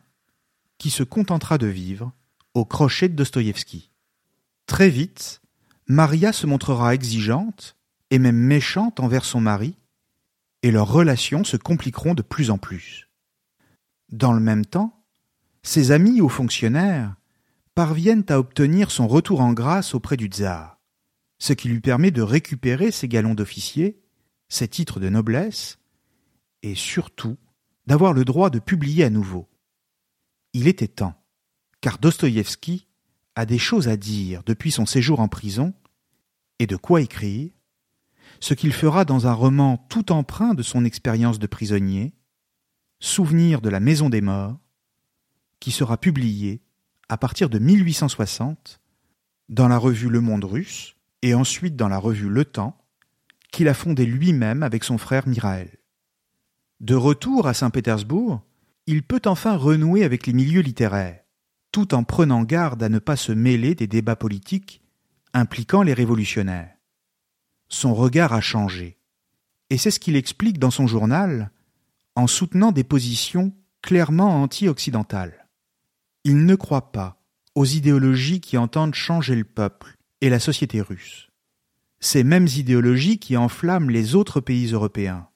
[0.79, 2.13] qui se contentera de vivre
[2.55, 3.91] au crochet de Dostoïevski.
[4.67, 5.41] Très vite,
[5.87, 7.77] Maria se montrera exigeante
[8.11, 9.77] et même méchante envers son mari,
[10.63, 13.09] et leurs relations se compliqueront de plus en plus.
[14.11, 15.05] Dans le même temps,
[15.63, 17.15] ses amis ou fonctionnaires
[17.75, 20.81] parviennent à obtenir son retour en grâce auprès du tsar,
[21.39, 24.01] ce qui lui permet de récupérer ses galons d'officier,
[24.49, 25.79] ses titres de noblesse,
[26.63, 27.37] et surtout
[27.87, 29.49] d'avoir le droit de publier à nouveau.
[30.53, 31.15] Il était temps,
[31.81, 32.89] car Dostoïevski
[33.35, 35.75] a des choses à dire depuis son séjour en prison,
[36.59, 37.51] et de quoi écrire,
[38.41, 42.15] ce qu'il fera dans un roman tout empreint de son expérience de prisonnier,
[42.99, 44.59] Souvenir de la Maison des Morts,
[45.61, 46.63] qui sera publié
[47.09, 48.81] à partir de 1860
[49.49, 52.77] dans la revue Le Monde russe et ensuite dans la revue Le Temps,
[53.53, 55.79] qu'il a fondée lui-même avec son frère Mirael.
[56.81, 58.43] De retour à Saint-Pétersbourg,
[58.87, 61.23] il peut enfin renouer avec les milieux littéraires,
[61.73, 64.83] tout en prenant garde à ne pas se mêler des débats politiques
[65.33, 66.75] impliquant les révolutionnaires.
[67.69, 68.99] Son regard a changé,
[69.71, 71.51] et c'est ce qu'il explique dans son journal
[72.15, 75.49] en soutenant des positions clairement anti-occidentales.
[76.25, 77.23] Il ne croit pas
[77.55, 81.31] aux idéologies qui entendent changer le peuple et la société russe.
[82.01, 85.29] Ces mêmes idéologies qui enflamment les autres pays européens.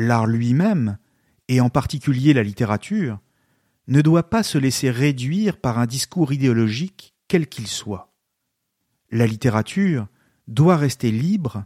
[0.00, 0.96] L'art lui-même,
[1.48, 3.20] et en particulier la littérature,
[3.86, 8.14] ne doit pas se laisser réduire par un discours idéologique quel qu'il soit.
[9.10, 10.08] La littérature
[10.48, 11.64] doit rester libre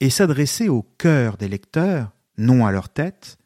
[0.00, 3.38] et s'adresser au cœur des lecteurs, non à leur tête,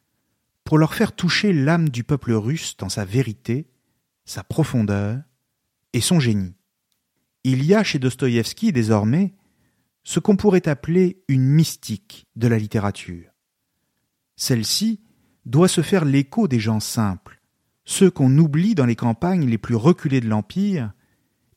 [0.65, 3.69] pour leur faire toucher l'âme du peuple russe dans sa vérité,
[4.25, 5.21] sa profondeur
[5.93, 6.55] et son génie.
[7.45, 9.35] Il y a chez Dostoïevski désormais
[10.03, 13.30] ce qu'on pourrait appeler une mystique de la littérature.
[14.41, 15.01] Celle-ci
[15.45, 17.43] doit se faire l'écho des gens simples,
[17.85, 20.95] ceux qu'on oublie dans les campagnes les plus reculées de l'Empire,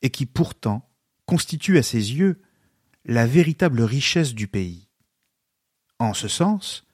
[0.01, 0.91] et qui pourtant
[1.25, 2.41] constituent à ses yeux
[3.05, 4.89] la véritable richesse du pays.
[5.97, 6.85] En ce sens,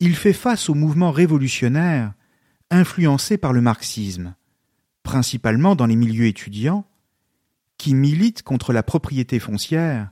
[0.00, 2.14] il fait face au mouvement révolutionnaire
[2.72, 4.34] influencé par le marxisme,
[5.04, 6.84] principalement dans les milieux étudiants,
[7.76, 10.10] qui militent contre la propriété foncière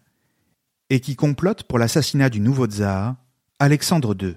[0.88, 3.16] et qui complotent pour l'assassinat du nouveau tsar,
[3.58, 4.36] Alexandre II.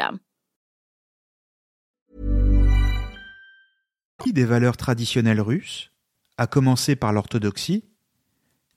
[4.33, 5.91] Des valeurs traditionnelles russes,
[6.37, 7.83] à commencer par l'orthodoxie,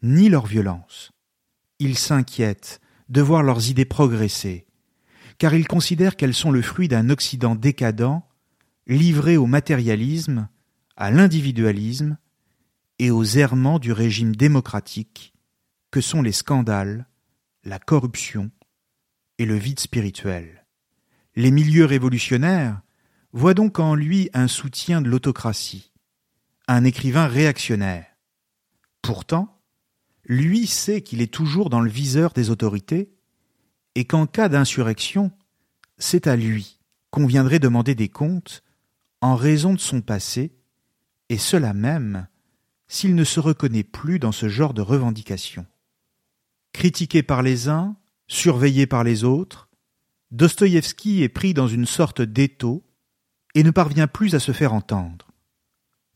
[0.02, 1.12] ni leur violence?
[1.78, 4.66] Ils s'inquiètent de voir leurs idées progresser,
[5.38, 8.22] car ils considèrent qu'elles sont le fruit d'un Occident décadent,
[8.86, 10.48] livré au matérialisme,
[10.96, 12.18] à l'individualisme
[12.98, 15.34] et aux errements du régime démocratique
[15.90, 17.06] que sont les scandales,
[17.62, 18.50] la corruption
[19.38, 20.63] et le vide spirituel.
[21.36, 22.80] Les milieux révolutionnaires
[23.32, 25.92] voient donc en lui un soutien de l'autocratie,
[26.68, 28.06] un écrivain réactionnaire.
[29.02, 29.60] Pourtant,
[30.24, 33.12] lui sait qu'il est toujours dans le viseur des autorités
[33.94, 35.32] et qu'en cas d'insurrection,
[35.98, 36.78] c'est à lui
[37.10, 38.62] qu'on viendrait demander des comptes
[39.20, 40.52] en raison de son passé,
[41.28, 42.26] et cela même
[42.88, 45.66] s'il ne se reconnaît plus dans ce genre de revendications.
[46.72, 49.63] Critiqué par les uns, surveillé par les autres,
[50.34, 52.84] Dostoïevski est pris dans une sorte d'étau
[53.54, 55.30] et ne parvient plus à se faire entendre.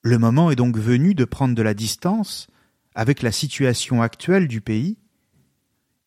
[0.03, 2.49] Le moment est donc venu de prendre de la distance
[2.97, 4.99] avec la situation actuelle du pays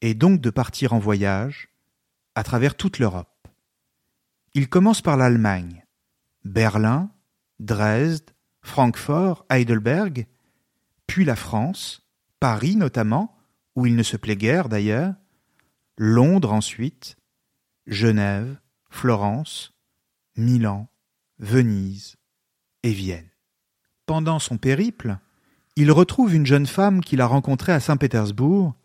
[0.02, 1.70] et donc de partir en voyage
[2.36, 3.48] à travers toute l'Europe.
[4.56, 5.86] Il commence par l'Allemagne,
[6.44, 7.12] Berlin,
[7.62, 10.28] Dresde, Francfort, Heidelberg,
[11.08, 13.38] puis la France, Paris notamment,
[13.78, 15.14] où il ne se plaît guère d'ailleurs,
[15.96, 17.16] Londres ensuite,
[17.88, 18.58] Genève,
[18.90, 19.74] Florence,
[20.36, 20.88] Milan,
[21.40, 22.18] Venise
[22.84, 23.30] et Vienne.
[24.06, 25.18] Pendant son périple,
[25.76, 28.76] il retrouve une jeune femme qu'il a rencontrée à Saint-Pétersbourg,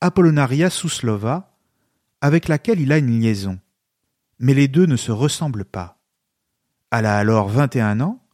[0.00, 1.56] Apollonaria Souslova,
[2.20, 3.58] avec laquelle il a une liaison.
[4.38, 6.00] Mais les deux ne se ressemblent pas.
[6.90, 8.24] Elle a alors vingt et un ans,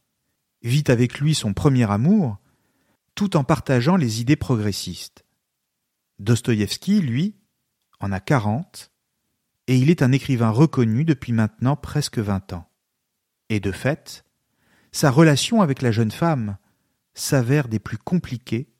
[0.63, 2.37] vit avec lui son premier amour,
[3.15, 5.25] tout en partageant les idées progressistes.
[6.19, 7.35] Dostoïevski, lui,
[7.99, 8.88] en a quarante,
[9.69, 12.67] et il est un écrivain reconnu depuis maintenant presque vingt ans.
[13.49, 14.25] Et de fait,
[14.91, 16.57] sa relation avec la jeune femme
[17.13, 18.73] s'avère des plus compliquées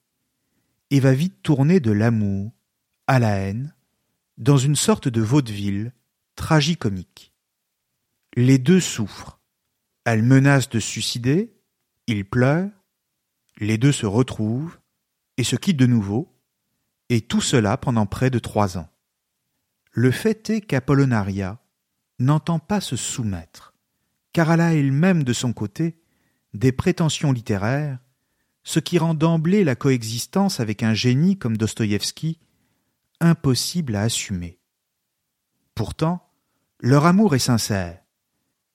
[0.89, 2.51] et va vite tourner de l'amour
[3.05, 3.75] à la haine
[4.39, 5.93] dans une sorte de vaudeville
[6.33, 7.35] tragicomique.
[8.35, 9.39] Les deux souffrent.
[10.05, 11.55] Elle menace de suicider,
[12.07, 12.71] il pleure,
[13.59, 14.79] les deux se retrouvent
[15.37, 16.35] et se quittent de nouveau,
[17.09, 18.89] et tout cela pendant près de trois ans.
[19.91, 21.59] Le fait est qu'Apollonaria
[22.19, 23.73] n'entend pas se soumettre,
[24.33, 25.99] car elle a elle-même de son côté
[26.53, 27.99] des prétentions littéraires,
[28.63, 32.39] ce qui rend d'emblée la coexistence avec un génie comme Dostoïevski
[33.19, 34.59] impossible à assumer.
[35.75, 36.29] Pourtant,
[36.79, 38.01] leur amour est sincère,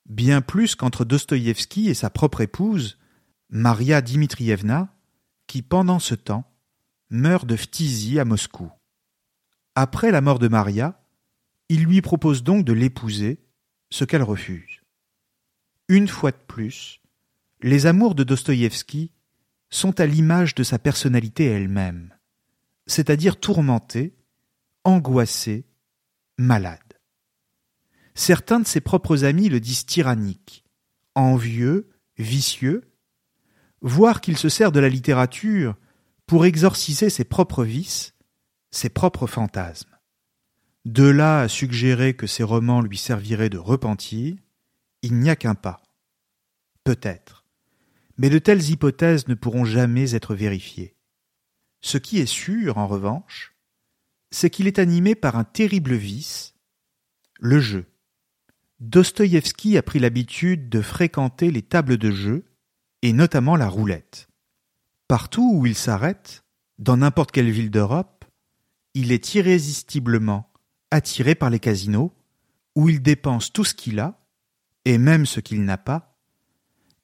[0.06, 2.98] bien plus qu'entre Dostoïevski et sa propre épouse,
[3.50, 4.94] Maria Dmitrievna,
[5.46, 6.50] qui pendant ce temps
[7.10, 8.70] meurt de phtisie à Moscou.
[9.74, 11.03] Après la mort de Maria,
[11.68, 13.40] il lui propose donc de l'épouser,
[13.90, 14.82] ce qu'elle refuse.
[15.88, 17.00] Une fois de plus,
[17.62, 19.12] les amours de Dostoïevski
[19.70, 22.14] sont à l'image de sa personnalité elle-même,
[22.86, 24.14] c'est-à-dire tourmentée,
[24.84, 25.64] angoissée,
[26.38, 26.80] malade.
[28.14, 30.64] Certains de ses propres amis le disent tyrannique,
[31.14, 32.90] envieux, vicieux,
[33.80, 35.76] voire qu'il se sert de la littérature
[36.26, 38.14] pour exorciser ses propres vices,
[38.70, 39.93] ses propres fantasmes.
[40.84, 44.36] De là à suggérer que ses romans lui serviraient de repentir,
[45.02, 45.82] il n'y a qu'un pas.
[46.84, 47.44] Peut-être.
[48.18, 50.94] Mais de telles hypothèses ne pourront jamais être vérifiées.
[51.80, 53.54] Ce qui est sûr, en revanche,
[54.30, 56.54] c'est qu'il est animé par un terrible vice,
[57.38, 57.86] le jeu.
[58.80, 62.44] Dostoïevski a pris l'habitude de fréquenter les tables de jeu,
[63.02, 64.28] et notamment la roulette.
[65.08, 66.44] Partout où il s'arrête,
[66.78, 68.24] dans n'importe quelle ville d'Europe,
[68.94, 70.50] il est irrésistiblement
[70.94, 72.14] attiré par les casinos,
[72.76, 74.20] où il dépense tout ce qu'il a,
[74.84, 76.16] et même ce qu'il n'a pas,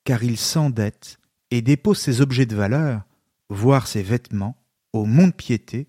[0.05, 1.18] car il s'endette
[1.51, 3.03] et dépose ses objets de valeur,
[3.49, 4.57] voire ses vêtements,
[4.93, 5.88] au mont-de-piété,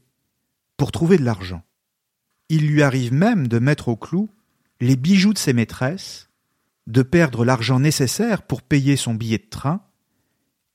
[0.77, 1.63] pour trouver de l'argent.
[2.49, 4.31] Il lui arrive même de mettre au clou
[4.79, 6.29] les bijoux de ses maîtresses,
[6.87, 9.85] de perdre l'argent nécessaire pour payer son billet de train,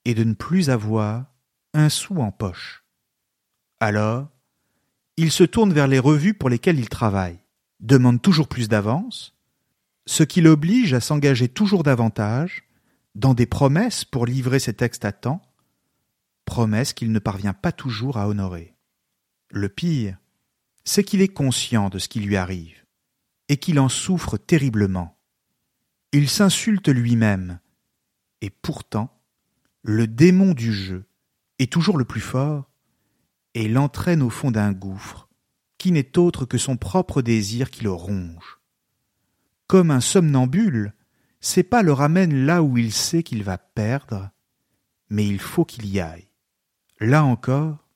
[0.05, 1.27] et de ne plus avoir
[1.75, 2.85] un sou en poche.
[3.81, 4.29] Alors,
[5.17, 7.39] il se tourne vers les revues pour lesquelles il travaille,
[7.81, 9.35] demande toujours plus d'avance,
[10.07, 12.65] ce qui l'oblige à s'engager toujours davantage
[13.15, 15.43] dans des promesses pour livrer ses textes à temps,
[16.45, 18.75] promesses qu'il ne parvient pas toujours à honorer.
[19.51, 20.19] Le pire,
[20.85, 22.85] c'est qu'il est conscient de ce qui lui arrive,
[23.49, 25.19] et qu'il en souffre terriblement.
[26.13, 27.59] Il s'insulte lui-même,
[28.43, 29.13] et pourtant,
[29.83, 31.07] le démon du jeu
[31.59, 32.66] est toujours le plus fort,
[33.57, 35.31] et l'entraîne au fond d'un gouffre,
[35.79, 38.61] qui n'est autre que son propre désir qui le ronge.
[39.67, 40.93] Comme un somnambule,
[41.41, 44.29] c'est pas le ramène là où il sait qu'il va perdre,
[45.09, 46.29] mais il faut qu'il y aille.
[47.01, 47.89] Là encore,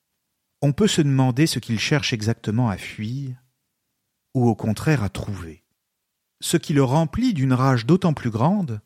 [0.63, 3.35] on peut se demander ce qu'il cherche exactement à fuir,
[4.33, 5.63] ou au contraire à trouver.
[6.39, 8.81] Ce qui le remplit d'une rage d'autant plus grande,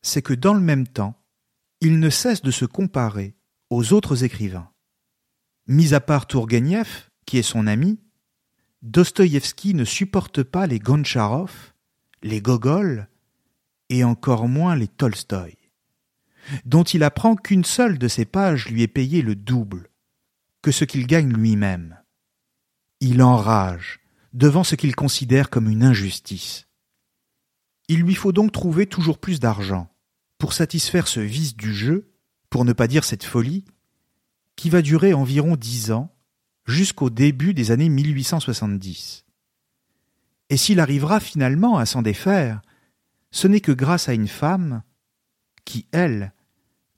[0.00, 1.20] c'est que dans le même temps,
[1.82, 3.36] il ne cesse de se comparer
[3.68, 4.70] aux autres écrivains.
[5.66, 7.98] Mis à part Tourguenieff, qui est son ami,
[8.82, 11.72] Dostoïevski ne supporte pas les Goncharov,
[12.22, 13.08] les Gogol,
[13.88, 15.56] et encore moins les Tolstoï,
[16.66, 19.88] dont il apprend qu'une seule de ces pages lui est payée le double,
[20.60, 21.98] que ce qu'il gagne lui-même.
[23.00, 24.00] Il enrage
[24.34, 26.66] devant ce qu'il considère comme une injustice.
[27.88, 29.90] Il lui faut donc trouver toujours plus d'argent
[30.38, 32.12] pour satisfaire ce vice du jeu,
[32.50, 33.64] pour ne pas dire cette folie,
[34.56, 36.14] qui va durer environ dix ans
[36.66, 39.24] jusqu'au début des années 1870.
[40.50, 42.62] Et s'il arrivera finalement à s'en défaire,
[43.30, 44.82] ce n'est que grâce à une femme
[45.64, 46.32] qui, elle,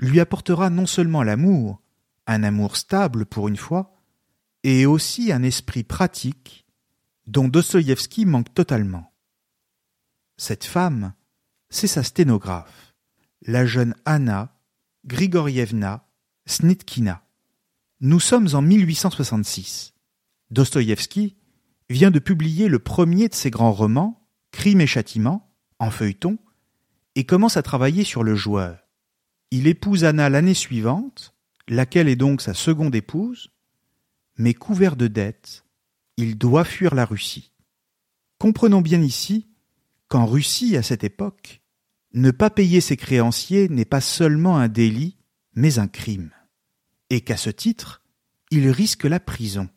[0.00, 1.80] lui apportera non seulement l'amour,
[2.26, 3.94] un amour stable pour une fois,
[4.62, 6.66] et aussi un esprit pratique
[7.26, 9.12] dont Dostoïevski manque totalement.
[10.36, 11.14] Cette femme,
[11.70, 12.94] c'est sa sténographe,
[13.42, 14.54] la jeune Anna
[15.04, 16.06] Grigorievna
[16.46, 17.25] Snitkina.
[18.00, 19.94] Nous sommes en 1866.
[20.50, 21.36] Dostoïevski
[21.88, 26.38] vient de publier le premier de ses grands romans, Crime et châtiment, en feuilleton,
[27.14, 28.78] et commence à travailler sur le joueur.
[29.50, 31.34] Il épouse Anna l'année suivante,
[31.68, 33.50] laquelle est donc sa seconde épouse,
[34.36, 35.64] mais couvert de dettes,
[36.18, 37.54] il doit fuir la Russie.
[38.38, 39.48] Comprenons bien ici
[40.08, 41.62] qu'en Russie, à cette époque,
[42.12, 45.16] ne pas payer ses créanciers n'est pas seulement un délit,
[45.54, 46.30] mais un crime,
[47.10, 48.02] et qu'à ce titre,
[48.50, 49.68] il risque la prison.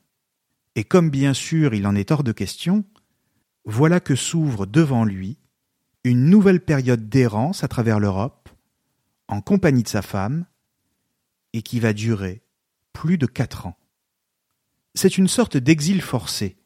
[0.75, 2.85] Et comme bien sûr il en est hors de question,
[3.65, 5.37] voilà que s'ouvre devant lui
[6.03, 8.49] une nouvelle période d'errance à travers l'Europe,
[9.27, 10.45] en compagnie de sa femme,
[11.53, 12.41] et qui va durer
[12.93, 13.77] plus de quatre ans.
[14.95, 16.57] C'est une sorte d'exil forcé,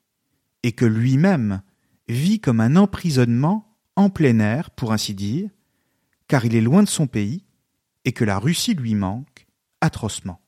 [0.61, 1.61] et que lui-même
[2.07, 5.49] vit comme un emprisonnement en plein air, pour ainsi dire,
[6.27, 7.43] car il est loin de son pays,
[8.05, 9.47] et que la Russie lui manque
[9.81, 10.42] atrocement.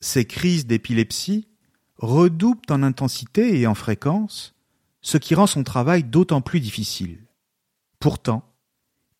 [0.00, 1.48] Ces crises d'épilepsie
[1.96, 4.54] redoublent en intensité et en fréquence,
[5.00, 7.18] ce qui rend son travail d'autant plus difficile.
[7.98, 8.54] Pourtant,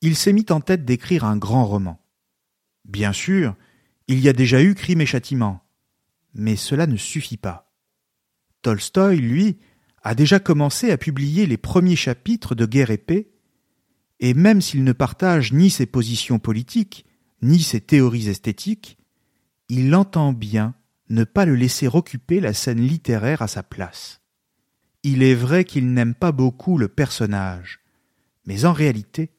[0.00, 2.00] il s'est mis en tête d'écrire un grand roman.
[2.84, 3.56] Bien sûr,
[4.06, 5.60] il y a déjà eu Crime et Châtiment,
[6.34, 7.72] mais cela ne suffit pas.
[8.62, 9.58] Tolstoï, lui,
[10.02, 13.30] a déjà commencé à publier les premiers chapitres de Guerre et paix,
[14.20, 17.04] et même s'il ne partage ni ses positions politiques,
[17.42, 18.98] ni ses théories esthétiques,
[19.68, 20.74] il entend bien
[21.10, 24.20] ne pas le laisser occuper la scène littéraire à sa place.
[25.02, 27.80] Il est vrai qu'il n'aime pas beaucoup le personnage,
[28.46, 29.30] mais en réalité,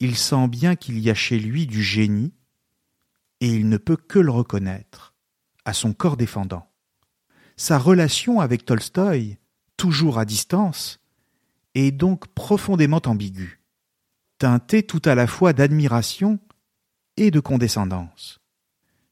[0.00, 2.34] il sent bien qu'il y a chez lui du génie,
[3.40, 5.14] et il ne peut que le reconnaître,
[5.64, 6.68] à son corps défendant.
[7.56, 9.38] Sa relation avec Tolstoï,
[9.76, 11.00] toujours à distance,
[11.74, 13.60] est donc profondément ambiguë,
[14.38, 16.38] teintée tout à la fois d'admiration
[17.16, 18.40] et de condescendance.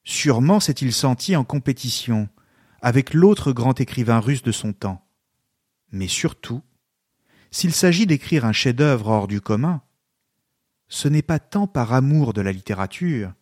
[0.04, 2.28] Sûrement s'est-il senti en compétition
[2.82, 5.08] avec l'autre grand écrivain russe de son temps.
[5.90, 6.62] Mais surtout,
[7.50, 9.80] s'il s'agit d'écrire un chef-d'œuvre hors du commun,
[10.88, 13.32] ce n'est pas tant par amour de la littérature,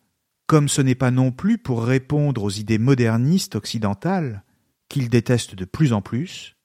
[0.47, 4.43] comme ce n'est pas non plus pour répondre aux idées modernistes occidentales,
[4.87, 6.55] qu'il déteste de plus en plus,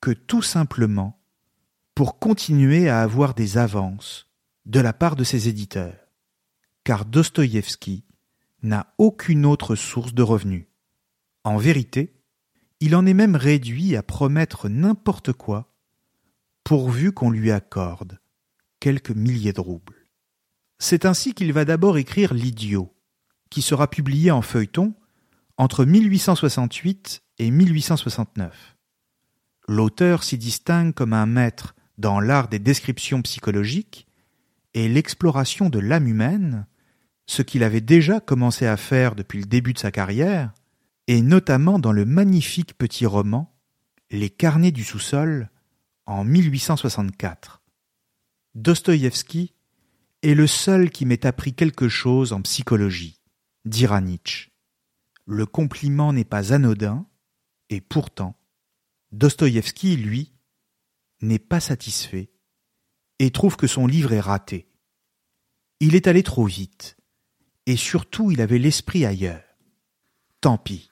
[0.00, 1.18] que tout simplement
[1.94, 4.28] pour continuer à avoir des avances
[4.66, 5.96] de la part de ses éditeurs,
[6.84, 8.04] car Dostoïevski
[8.62, 10.66] n'a aucune autre source de revenus.
[11.44, 12.14] En vérité,
[12.80, 15.74] il en est même réduit à promettre n'importe quoi
[16.64, 18.18] pourvu qu'on lui accorde
[18.80, 19.96] quelques milliers de roubles.
[20.78, 22.94] C'est ainsi qu'il va d'abord écrire L'idiot,
[23.50, 24.94] qui sera publié en feuilleton
[25.56, 28.76] entre 1868 et 1869.
[29.66, 34.06] L'auteur s'y distingue comme un maître dans l'art des descriptions psychologiques
[34.74, 36.66] et l'exploration de l'âme humaine,
[37.28, 40.52] ce qu'il avait déjà commencé à faire depuis le début de sa carrière,
[41.06, 43.54] et notamment dans le magnifique petit roman
[44.10, 45.50] Les carnets du sous-sol
[46.06, 47.62] en 1864.
[48.54, 49.54] Dostoïevski
[50.22, 53.20] est le seul qui m'ait appris quelque chose en psychologie,
[53.66, 54.50] dira Nietzsche.
[55.26, 57.06] Le compliment n'est pas anodin,
[57.68, 58.36] et pourtant,
[59.12, 60.32] Dostoïevski, lui,
[61.20, 62.30] n'est pas satisfait
[63.18, 64.70] et trouve que son livre est raté.
[65.80, 66.97] Il est allé trop vite,
[67.68, 69.44] et surtout il avait l'esprit ailleurs.
[70.40, 70.90] Tant pis,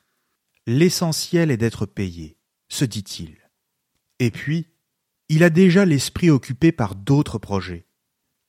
[0.66, 2.36] l'essentiel est d'être payé,
[2.68, 3.34] se dit-il.
[4.18, 4.66] Et puis,
[5.30, 7.86] il a déjà l'esprit occupé par d'autres projets,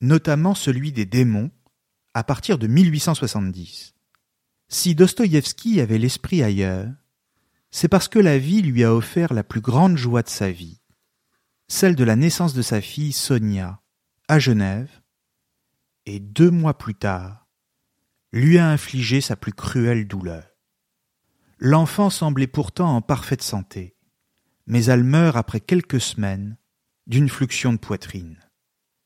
[0.01, 1.51] notamment celui des démons,
[2.13, 3.95] à partir de 1870.
[4.67, 6.91] Si Dostoïevski avait l'esprit ailleurs,
[7.71, 10.81] c'est parce que la vie lui a offert la plus grande joie de sa vie,
[11.69, 13.81] celle de la naissance de sa fille Sonia,
[14.27, 14.91] à Genève,
[16.05, 17.46] et deux mois plus tard,
[18.31, 20.43] lui a infligé sa plus cruelle douleur.
[21.59, 23.95] L'enfant semblait pourtant en parfaite santé,
[24.67, 26.57] mais elle meurt après quelques semaines
[27.07, 28.37] d'une fluxion de poitrine.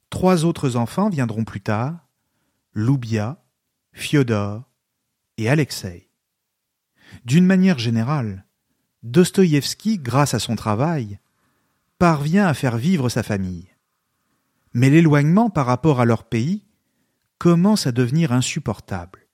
[0.10, 2.10] Trois autres enfants viendront plus tard,
[2.74, 3.44] Loubia,
[3.94, 4.64] Fyodor
[5.38, 6.10] et Alexei.
[7.26, 8.46] D'une manière générale,
[9.04, 11.20] Dostoïevski, grâce à son travail,
[11.98, 13.70] parvient à faire vivre sa famille.
[14.74, 16.66] Mais l'éloignement par rapport à leur pays
[17.42, 19.26] commence à devenir insupportable,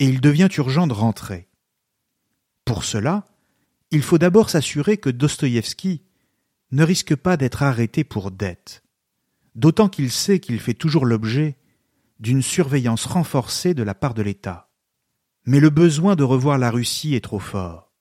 [0.00, 1.46] et il devient urgent de rentrer.
[2.64, 3.24] Pour cela,
[3.92, 6.02] il faut d'abord s'assurer que Dostoïevski
[6.72, 8.82] ne risque pas d'être arrêté pour dette,
[9.54, 11.56] d'autant qu'il sait qu'il fait toujours l'objet
[12.18, 14.68] d'une surveillance renforcée de la part de l'État.
[15.46, 17.92] Mais le besoin de revoir la Russie est trop fort.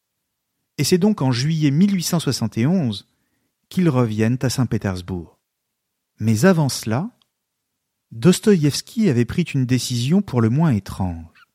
[0.80, 3.07] Et c'est donc en juillet 1871
[3.69, 5.38] qu'ils reviennent à Saint-Pétersbourg.
[6.17, 7.11] Mais avant cela,
[8.12, 11.47] Dostoïevski avait pris une décision pour le moins étrange.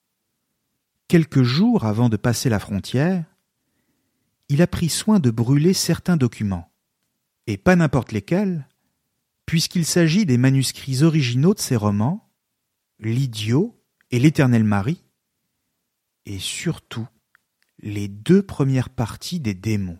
[1.09, 3.24] Quelques jours avant de passer la frontière,
[4.48, 6.70] il a pris soin de brûler certains documents
[7.46, 8.68] et pas n'importe lesquels,
[9.46, 12.30] puisqu'il s'agit des manuscrits originaux de ses romans,
[13.00, 13.76] L'idiot
[14.12, 15.05] et l'Éternel Marie,
[16.24, 17.07] et surtout
[17.80, 19.98] les deux premières parties des démons.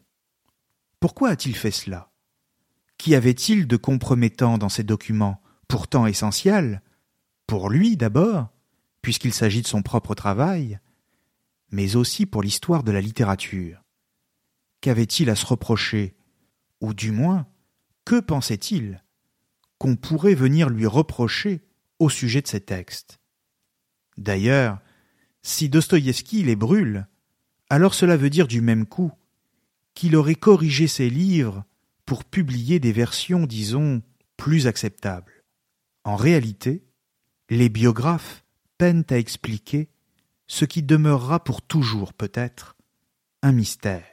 [1.00, 2.12] Pourquoi a-t-il fait cela?
[2.96, 6.82] Qu'y avait-il de compromettant dans ces documents, pourtant essentiels,
[7.46, 8.48] pour lui d'abord,
[9.02, 10.78] puisqu'il s'agit de son propre travail,
[11.70, 13.82] mais aussi pour l'histoire de la littérature.
[14.80, 16.14] Qu'avait-il à se reprocher?
[16.80, 17.46] Ou du moins,
[18.04, 19.02] que pensait-il
[19.78, 21.62] qu'on pourrait venir lui reprocher
[21.98, 23.18] au sujet de ces textes?
[24.16, 24.78] D'ailleurs,
[25.42, 27.06] si Dostoïevski les brûle,
[27.68, 29.12] alors cela veut dire du même coup
[29.94, 31.64] qu'il aurait corrigé ses livres
[32.06, 34.02] pour publier des versions, disons,
[34.36, 35.34] plus acceptables.
[36.05, 36.84] En réalité,
[37.50, 38.44] les biographes
[38.78, 39.88] peinent à expliquer
[40.46, 42.76] ce qui demeurera pour toujours peut-être
[43.42, 44.05] un mystère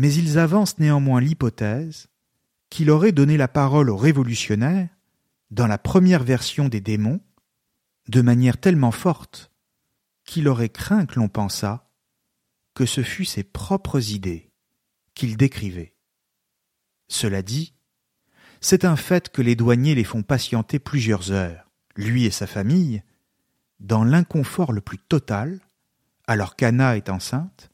[0.00, 2.08] mais ils avancent néanmoins l'hypothèse
[2.70, 4.88] qu'il aurait donné la parole aux révolutionnaires,
[5.50, 7.20] dans la première version des démons,
[8.08, 9.50] de manière tellement forte
[10.24, 11.90] qu'il aurait craint que l'on pensât
[12.72, 14.50] que ce fût ses propres idées
[15.12, 15.94] qu'il décrivait.
[17.08, 17.74] Cela dit,
[18.60, 23.02] c'est un fait que les douaniers les font patienter plusieurs heures, lui et sa famille,
[23.78, 25.60] dans l'inconfort le plus total,
[26.26, 27.70] alors qu'Anna est enceinte,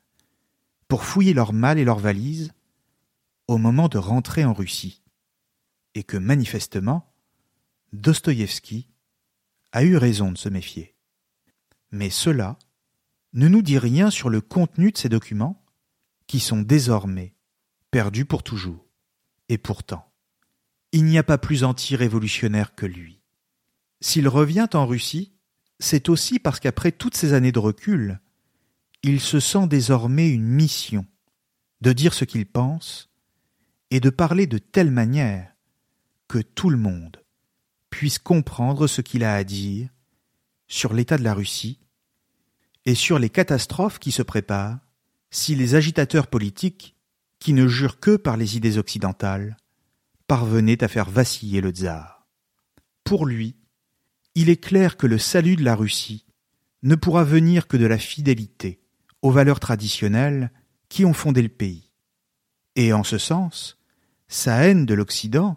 [0.89, 2.53] pour fouiller leurs malles et leurs valises
[3.49, 5.03] au moment de rentrer en Russie,
[5.95, 7.13] et que manifestement,
[7.93, 8.89] Dostoïevski
[9.73, 10.95] a eu raison de se méfier.
[11.91, 12.59] Mais cela
[13.33, 15.63] ne nous dit rien sur le contenu de ces documents,
[16.27, 17.35] qui sont désormais
[17.91, 18.87] perdus pour toujours.
[19.49, 20.06] Et pourtant,
[20.93, 23.21] il n'y a pas plus anti-révolutionnaire que lui.
[24.01, 25.33] S'il revient en Russie,
[25.79, 28.21] c'est aussi parce qu'après toutes ces années de recul,
[29.03, 31.07] il se sent désormais une mission
[31.81, 33.11] de dire ce qu'il pense
[33.91, 35.53] et de parler de telle manière
[36.29, 37.23] que tout le monde
[37.91, 39.89] puisse comprendre ce qu'il a à dire
[40.67, 41.79] sur l'état de la Russie
[42.85, 44.79] et sur les catastrophes qui se préparent
[45.31, 46.97] si les agitateurs politiques,
[47.39, 49.57] qui ne jurent que par les idées occidentales,
[50.27, 52.27] parvenaient à faire vaciller le tsar.
[53.05, 53.57] Pour lui,
[54.35, 56.27] il est clair que le salut de la Russie
[56.83, 58.81] ne pourra venir que de la fidélité
[59.23, 60.53] aux valeurs traditionnelles
[60.89, 61.91] qui ont fondé le pays.
[62.77, 63.79] Et en ce sens,
[64.29, 65.57] sa haine de l'Occident,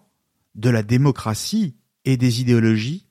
[0.56, 3.08] de la démocratie et des idéologies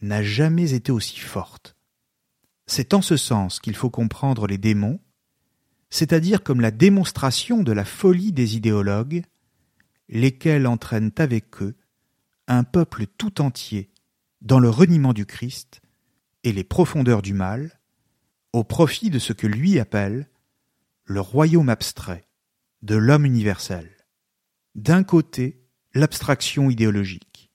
[0.00, 1.76] n'a jamais été aussi forte.
[2.66, 5.00] C'est en ce sens qu'il faut comprendre les démons,
[5.90, 9.24] c'est-à-dire comme la démonstration de la folie des idéologues,
[10.12, 11.74] lesquels entraînent avec eux
[12.46, 13.90] un peuple tout entier
[14.42, 15.80] dans le reniement du Christ
[16.44, 17.80] et les profondeurs du mal,
[18.52, 20.28] au profit de ce que lui appelle
[21.04, 22.28] le royaume abstrait
[22.82, 23.90] de l'homme universel.
[24.74, 27.50] D'un côté, l'abstraction idéologique,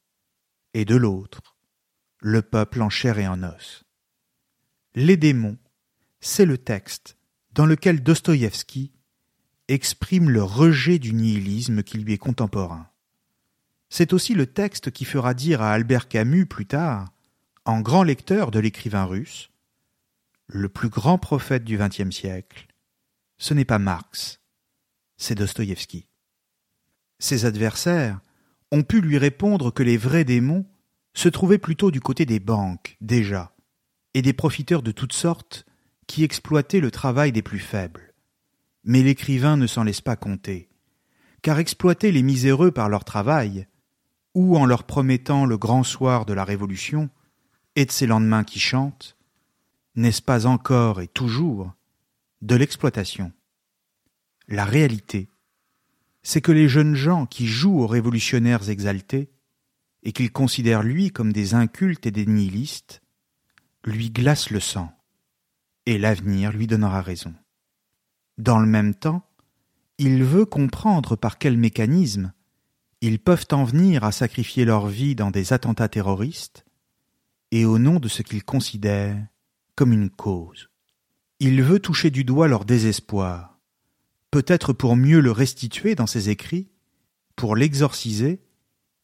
[0.74, 1.58] et de l'autre,
[2.20, 3.84] le peuple en chair et en os.
[4.96, 5.58] Les démons,
[6.22, 7.18] c'est le texte
[7.52, 8.94] dans lequel Dostoïevski
[9.68, 12.90] exprime le rejet du nihilisme qui lui est contemporain.
[13.90, 17.12] C'est aussi le texte qui fera dire à Albert Camus plus tard,
[17.66, 19.50] en grand lecteur de l'écrivain russe,
[20.48, 22.68] le plus grand prophète du XXe siècle,
[23.38, 24.40] ce n'est pas Marx,
[25.18, 26.08] c'est Dostoïevski.
[27.20, 28.20] Ses adversaires
[28.72, 30.66] ont pu lui répondre que les vrais démons
[31.14, 33.56] se trouvaient plutôt du côté des banques, déjà,
[34.14, 35.66] et des profiteurs de toutes sortes
[36.06, 38.07] qui exploitaient le travail des plus faibles.
[38.88, 40.70] Mais l'écrivain ne s'en laisse pas compter,
[41.42, 43.68] car exploiter les miséreux par leur travail,
[44.34, 47.10] ou en leur promettant le grand soir de la Révolution,
[47.76, 49.18] et de ces lendemains qui chantent,
[49.96, 51.74] n'est-ce pas encore et toujours
[52.42, 53.34] de l'exploitation.
[54.48, 55.28] La réalité,
[56.24, 59.30] c'est que les jeunes gens qui jouent aux révolutionnaires exaltés,
[60.04, 63.02] et qu'ils considèrent lui comme des incultes et des nihilistes,
[63.84, 64.98] lui glacent le sang,
[65.86, 67.36] et l'avenir lui donnera raison.
[68.38, 69.28] Dans le même temps,
[69.98, 72.34] il veut comprendre par quel mécanisme
[73.02, 76.66] ils peuvent en venir à sacrifier leur vie dans des attentats terroristes,
[77.52, 79.26] et au nom de ce qu'ils considèrent
[79.76, 80.70] comme une cause.
[81.40, 83.60] Il veut toucher du doigt leur désespoir,
[84.32, 86.70] peut-être pour mieux le restituer dans ses écrits,
[87.36, 88.42] pour l'exorciser,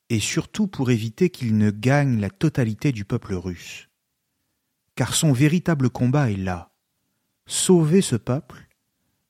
[0.10, 3.90] et surtout pour éviter qu'il ne gagne la totalité du peuple russe.
[4.96, 6.72] Car son véritable combat est là,
[7.46, 8.68] sauver ce peuple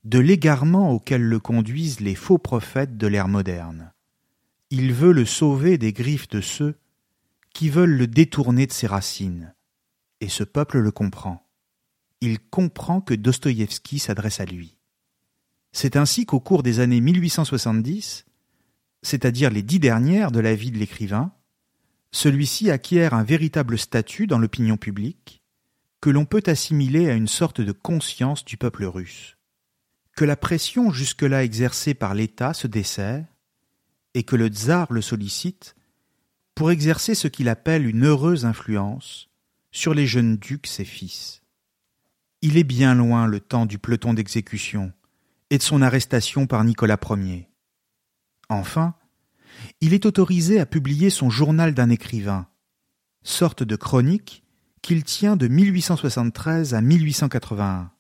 [0.04, 3.94] de l'égarement auquel le conduisent les faux prophètes de l'ère moderne.
[4.70, 6.76] Il veut le sauver des griffes de ceux
[7.54, 9.54] qui veulent le détourner de ses racines,
[10.20, 11.48] et ce peuple le comprend.
[12.22, 14.78] Il comprend que Dostoïevski s'adresse à lui.
[15.72, 18.26] C'est ainsi qu'au cours des années 1870,
[19.02, 21.34] c'est-à-dire les dix dernières de la vie de l'écrivain,
[22.12, 25.44] celui-ci acquiert un véritable statut dans l'opinion publique,
[26.00, 29.33] que l'on peut assimiler à une sorte de conscience du peuple russe,
[30.16, 33.26] que la pression jusque-là exercée par l'État se dessert,
[34.14, 35.76] et que le tsar le sollicite
[36.56, 39.30] pour exercer ce qu'il appelle une heureuse influence
[39.72, 41.42] sur les jeunes ducs ses fils.
[42.42, 44.94] Il est bien loin le temps du peloton d'exécution
[45.50, 47.50] et de son arrestation par Nicolas Ier.
[48.50, 48.94] Enfin,
[49.82, 52.48] il est autorisé à publier son journal d'un écrivain,
[53.24, 54.44] sorte de chronique
[54.82, 57.92] qu'il tient de 1873 à 1881.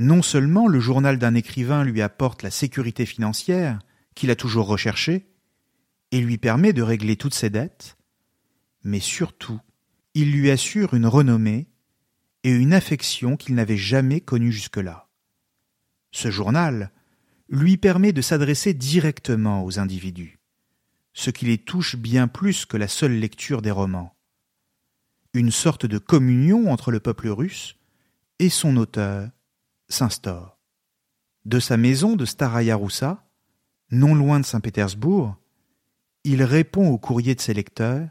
[0.00, 3.80] Non seulement le journal d'un écrivain lui apporte la sécurité financière
[4.14, 5.26] qu'il a toujours recherchée,
[6.10, 7.98] et lui permet de régler toutes ses dettes,
[8.82, 9.60] mais surtout
[10.14, 11.68] il lui assure une renommée
[12.44, 15.06] et une affection qu'il n'avait jamais connue jusque-là.
[16.12, 16.92] Ce journal
[17.50, 20.40] lui permet de s'adresser directement aux individus,
[21.12, 24.16] ce qui les touche bien plus que la seule lecture des romans.
[25.34, 27.76] Une sorte de communion entre le peuple russe
[28.38, 29.28] et son auteur
[29.90, 30.58] s'instaure.
[31.44, 33.28] De sa maison de Staraya Roussa,
[33.90, 35.36] non loin de Saint-Pétersbourg,
[36.24, 38.08] il répond aux courriers de ses lecteurs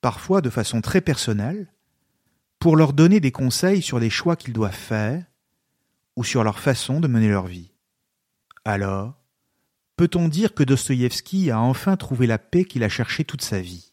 [0.00, 1.72] parfois de façon très personnelle,
[2.58, 5.24] pour leur donner des conseils sur les choix qu'ils doivent faire
[6.16, 7.72] ou sur leur façon de mener leur vie.
[8.64, 9.14] Alors,
[9.96, 13.92] peut-on dire que Dostoïevski a enfin trouvé la paix qu'il a cherchée toute sa vie?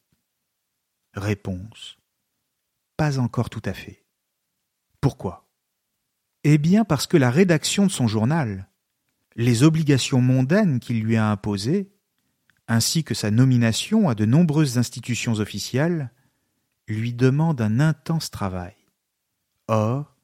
[1.13, 1.97] Réponse.
[2.97, 4.05] Pas encore tout à fait.
[5.01, 5.44] Pourquoi?
[6.47, 8.69] Eh bien parce que la rédaction de son journal,
[9.35, 11.89] les obligations mondaines qu'il lui a imposées,
[12.67, 16.11] ainsi que sa nomination à de nombreuses institutions officielles,
[16.87, 18.75] lui demande un intense travail.
[19.67, 20.15] Or,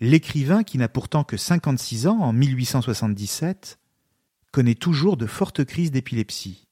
[0.00, 3.78] l'écrivain qui n'a pourtant que cinquante-six ans en 1877
[4.50, 6.66] connaît toujours de fortes crises d'épilepsie.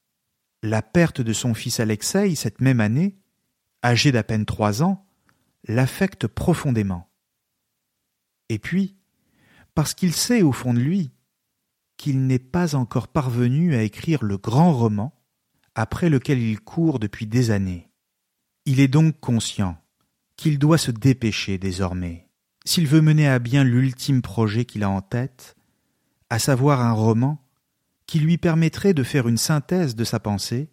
[0.61, 3.17] La perte de son fils Alexei cette même année,
[3.81, 5.07] âgé d'à peine trois ans,
[5.65, 7.08] l'affecte profondément.
[8.49, 8.95] Et puis,
[9.75, 11.11] parce qu'il sait au fond de lui
[11.97, 15.13] qu'il n'est pas encore parvenu à écrire le grand roman
[15.75, 17.89] après lequel il court depuis des années.
[18.65, 19.77] Il est donc conscient
[20.35, 22.29] qu'il doit se dépêcher désormais,
[22.65, 25.55] s'il veut mener à bien l'ultime projet qu'il a en tête,
[26.29, 27.43] à savoir un roman
[28.05, 30.69] qui lui permettrait de faire une synthèse de sa pensée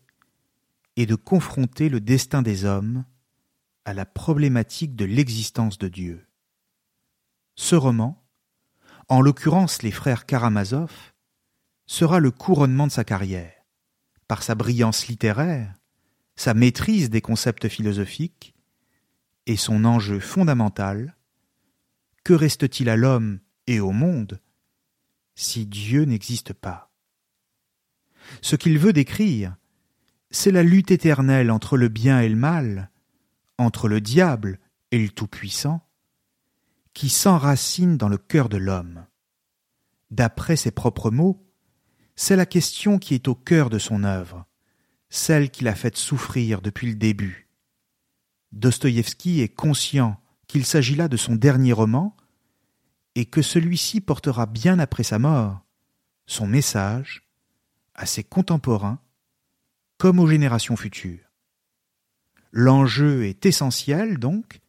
[0.96, 3.04] et de confronter le destin des hommes
[3.84, 6.25] à la problématique de l'existence de Dieu.
[7.56, 8.22] Ce roman,
[9.08, 10.92] en l'occurrence les frères Karamazov,
[11.86, 13.64] sera le couronnement de sa carrière,
[14.28, 15.72] par sa brillance littéraire,
[16.36, 18.54] sa maîtrise des concepts philosophiques
[19.46, 21.16] et son enjeu fondamental
[22.24, 24.40] que reste-t-il à l'homme et au monde
[25.34, 26.90] si Dieu n'existe pas?
[28.42, 29.56] Ce qu'il veut décrire,
[30.30, 32.90] c'est la lutte éternelle entre le bien et le mal,
[33.56, 34.58] entre le diable
[34.90, 35.85] et le Tout-Puissant,
[36.96, 39.04] qui s'enracine dans le cœur de l'homme.
[40.10, 41.46] D'après ses propres mots,
[42.14, 44.46] c'est la question qui est au cœur de son œuvre,
[45.10, 47.50] celle qui l'a fait souffrir depuis le début.
[48.52, 52.16] Dostoïevski est conscient qu'il s'agit là de son dernier roman
[53.14, 55.66] et que celui-ci portera bien après sa mort
[56.24, 57.28] son message
[57.94, 59.00] à ses contemporains
[59.98, 61.30] comme aux générations futures.
[62.52, 64.60] L'enjeu est essentiel, donc,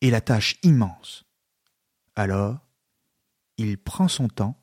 [0.00, 1.25] et la tâche immense.
[2.16, 2.66] Alors,
[3.58, 4.58] il prend son temps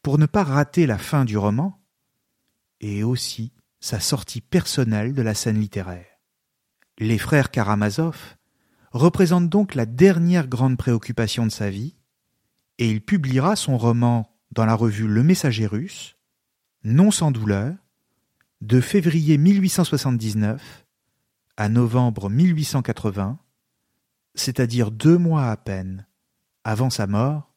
[0.00, 1.80] pour ne pas rater la fin du roman
[2.80, 6.06] et aussi sa sortie personnelle de la scène littéraire.
[6.98, 8.36] Les frères Karamazov
[8.92, 11.96] représentent donc la dernière grande préoccupation de sa vie,
[12.78, 16.16] et il publiera son roman dans la revue Le Messager russe,
[16.84, 17.74] non sans douleur,
[18.60, 20.86] de février 1879
[21.56, 23.38] à novembre 1880,
[24.34, 26.06] c'est-à-dire deux mois à peine
[26.64, 27.52] avant sa mort,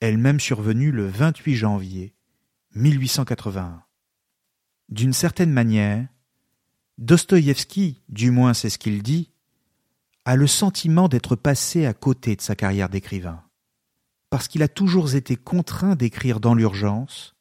[0.00, 2.14] elle-même survenue le 28 janvier
[2.74, 3.82] 1881.
[4.88, 6.06] D'une certaine manière,
[6.98, 9.30] Dostoïevski, du moins c'est ce qu'il dit,
[10.24, 13.42] a le sentiment d'être passé à côté de sa carrière d'écrivain,
[14.30, 17.34] parce qu'il a toujours été contraint d'écrire dans l'urgence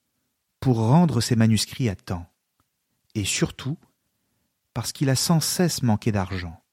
[0.60, 2.28] pour rendre ses manuscrits à temps,
[3.16, 3.78] et surtout
[4.74, 6.64] parce qu'il a sans cesse manqué d'argent.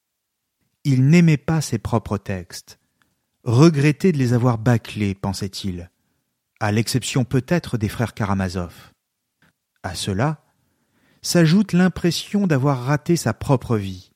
[0.85, 2.78] Il n'aimait pas ses propres textes,
[3.49, 5.90] regrettait de les avoir bâclés, pensait-il,
[6.61, 8.92] à l'exception peut-être des frères Karamazov.
[9.82, 10.44] À cela
[11.22, 14.12] s'ajoute l'impression d'avoir raté sa propre vie,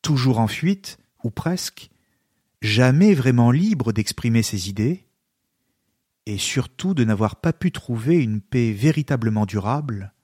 [0.00, 1.90] toujours en fuite, ou presque,
[2.62, 5.06] jamais vraiment libre d'exprimer ses idées,
[6.24, 10.14] et surtout de n'avoir pas pu trouver une paix véritablement durable,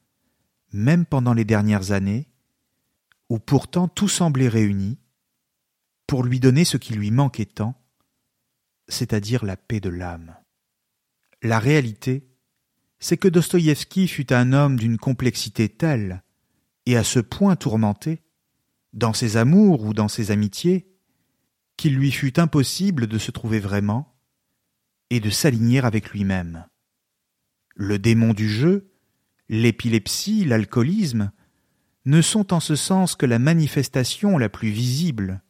[0.73, 2.29] même pendant les dernières années,
[3.29, 4.99] où pourtant tout semblait réuni,
[6.07, 7.77] pour lui donner ce qui lui manquait tant,
[8.89, 10.37] c'est-à-dire la paix de l'âme.
[11.43, 12.29] La réalité,
[12.99, 16.23] c'est que Dostoïevski fut un homme d'une complexité telle,
[16.87, 18.23] et à ce point tourmenté,
[18.93, 20.89] dans ses amours ou dans ses amitiés,
[21.77, 24.15] qu'il lui fut impossible de se trouver vraiment
[25.11, 26.67] et de s'aligner avec lui-même.
[27.75, 28.93] Le démon du jeu,
[29.49, 31.33] l'épilepsie, l'alcoolisme,
[32.05, 35.43] ne sont en ce sens que la manifestation la plus visible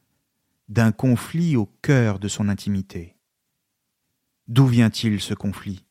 [0.68, 3.16] d'un conflit au cœur de son intimité.
[4.48, 5.84] D'où vient-il ce conflit?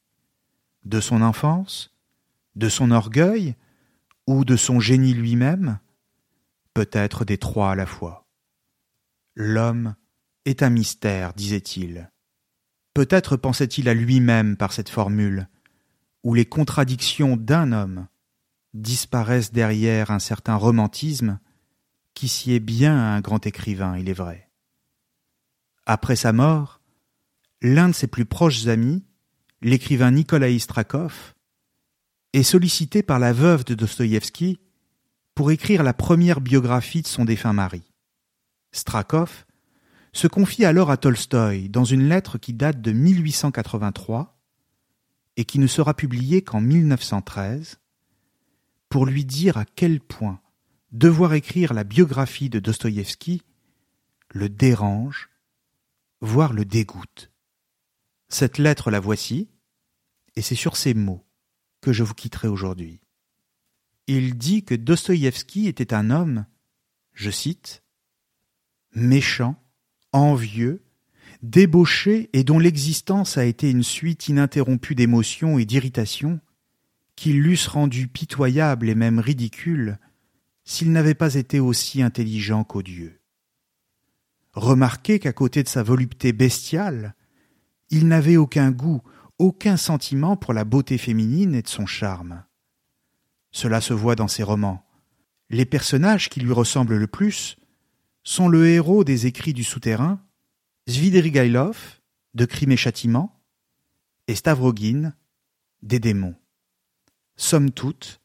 [0.84, 1.96] De son enfance?
[2.56, 3.56] De son orgueil?
[4.28, 5.80] Ou de son génie lui-même?
[6.74, 8.28] Peut-être des trois à la fois.
[9.36, 9.96] L'homme
[10.46, 12.10] est un mystère, disait-il.
[12.94, 15.48] Peut-être pensait-il à lui-même par cette formule,
[16.24, 18.08] où les contradictions d'un homme
[18.74, 21.40] disparaissent derrière un certain romantisme
[22.14, 24.50] qui sied bien à un grand écrivain, il est vrai.
[25.86, 26.81] Après sa mort,
[27.62, 29.04] l'un de ses plus proches amis,
[29.62, 31.34] l'écrivain Nikolaï Strakov,
[32.34, 34.60] est sollicité par la veuve de Dostoïevski
[35.36, 37.84] pour écrire la première biographie de son défunt mari.
[38.72, 39.46] Strakov
[40.14, 44.38] se confie alors à Tolstoï dans une lettre qui date de 1883
[45.38, 47.80] et qui ne sera publiée qu'en 1913
[48.90, 50.42] pour lui dire à quel point
[50.92, 53.42] devoir écrire la biographie de Dostoïevski
[54.30, 55.30] le dérange,
[56.20, 57.31] voire le dégoûte.
[58.32, 59.50] Cette lettre la voici,
[60.38, 61.28] et c'est sur ces mots
[61.82, 63.02] que je vous quitterai aujourd'hui.
[64.08, 66.46] Il dit que Dostoïevski était un homme,
[67.14, 67.84] je cite,
[68.96, 69.62] méchant,
[70.14, 70.82] envieux,
[71.44, 76.40] débauché et dont l'existence a été une suite ininterrompue d'émotions et d'irritations
[77.18, 80.00] qui l'eussent rendu pitoyable et même ridicule
[80.64, 83.20] s'il n'avait pas été aussi intelligent qu'odieux.
[84.54, 87.14] Remarquez qu'à côté de sa volupté bestiale,
[87.92, 89.02] il n'avait aucun goût,
[89.38, 92.44] aucun sentiment pour la beauté féminine et de son charme.
[93.52, 94.86] Cela se voit dans ses romans.
[95.50, 97.58] Les personnages qui lui ressemblent le plus
[98.24, 100.22] sont le héros des écrits du souterrain,
[100.88, 102.00] Svidrigailov,
[102.34, 103.38] de Crime et Châtiment,
[104.28, 105.14] et Stavrogin,
[105.82, 106.36] des démons.
[107.36, 108.22] Somme toute,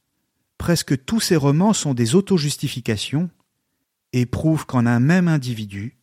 [0.59, 3.31] presque tous ces romans sont des auto-justifications
[4.13, 5.99] et prouvent qu'en un même individu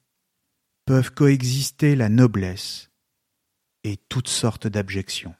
[0.86, 2.90] peuvent coexister la noblesse
[3.84, 5.36] et toutes sortes d'abjections.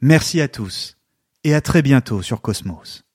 [0.00, 0.96] Merci à tous
[1.44, 3.07] et à très bientôt sur Cosmos.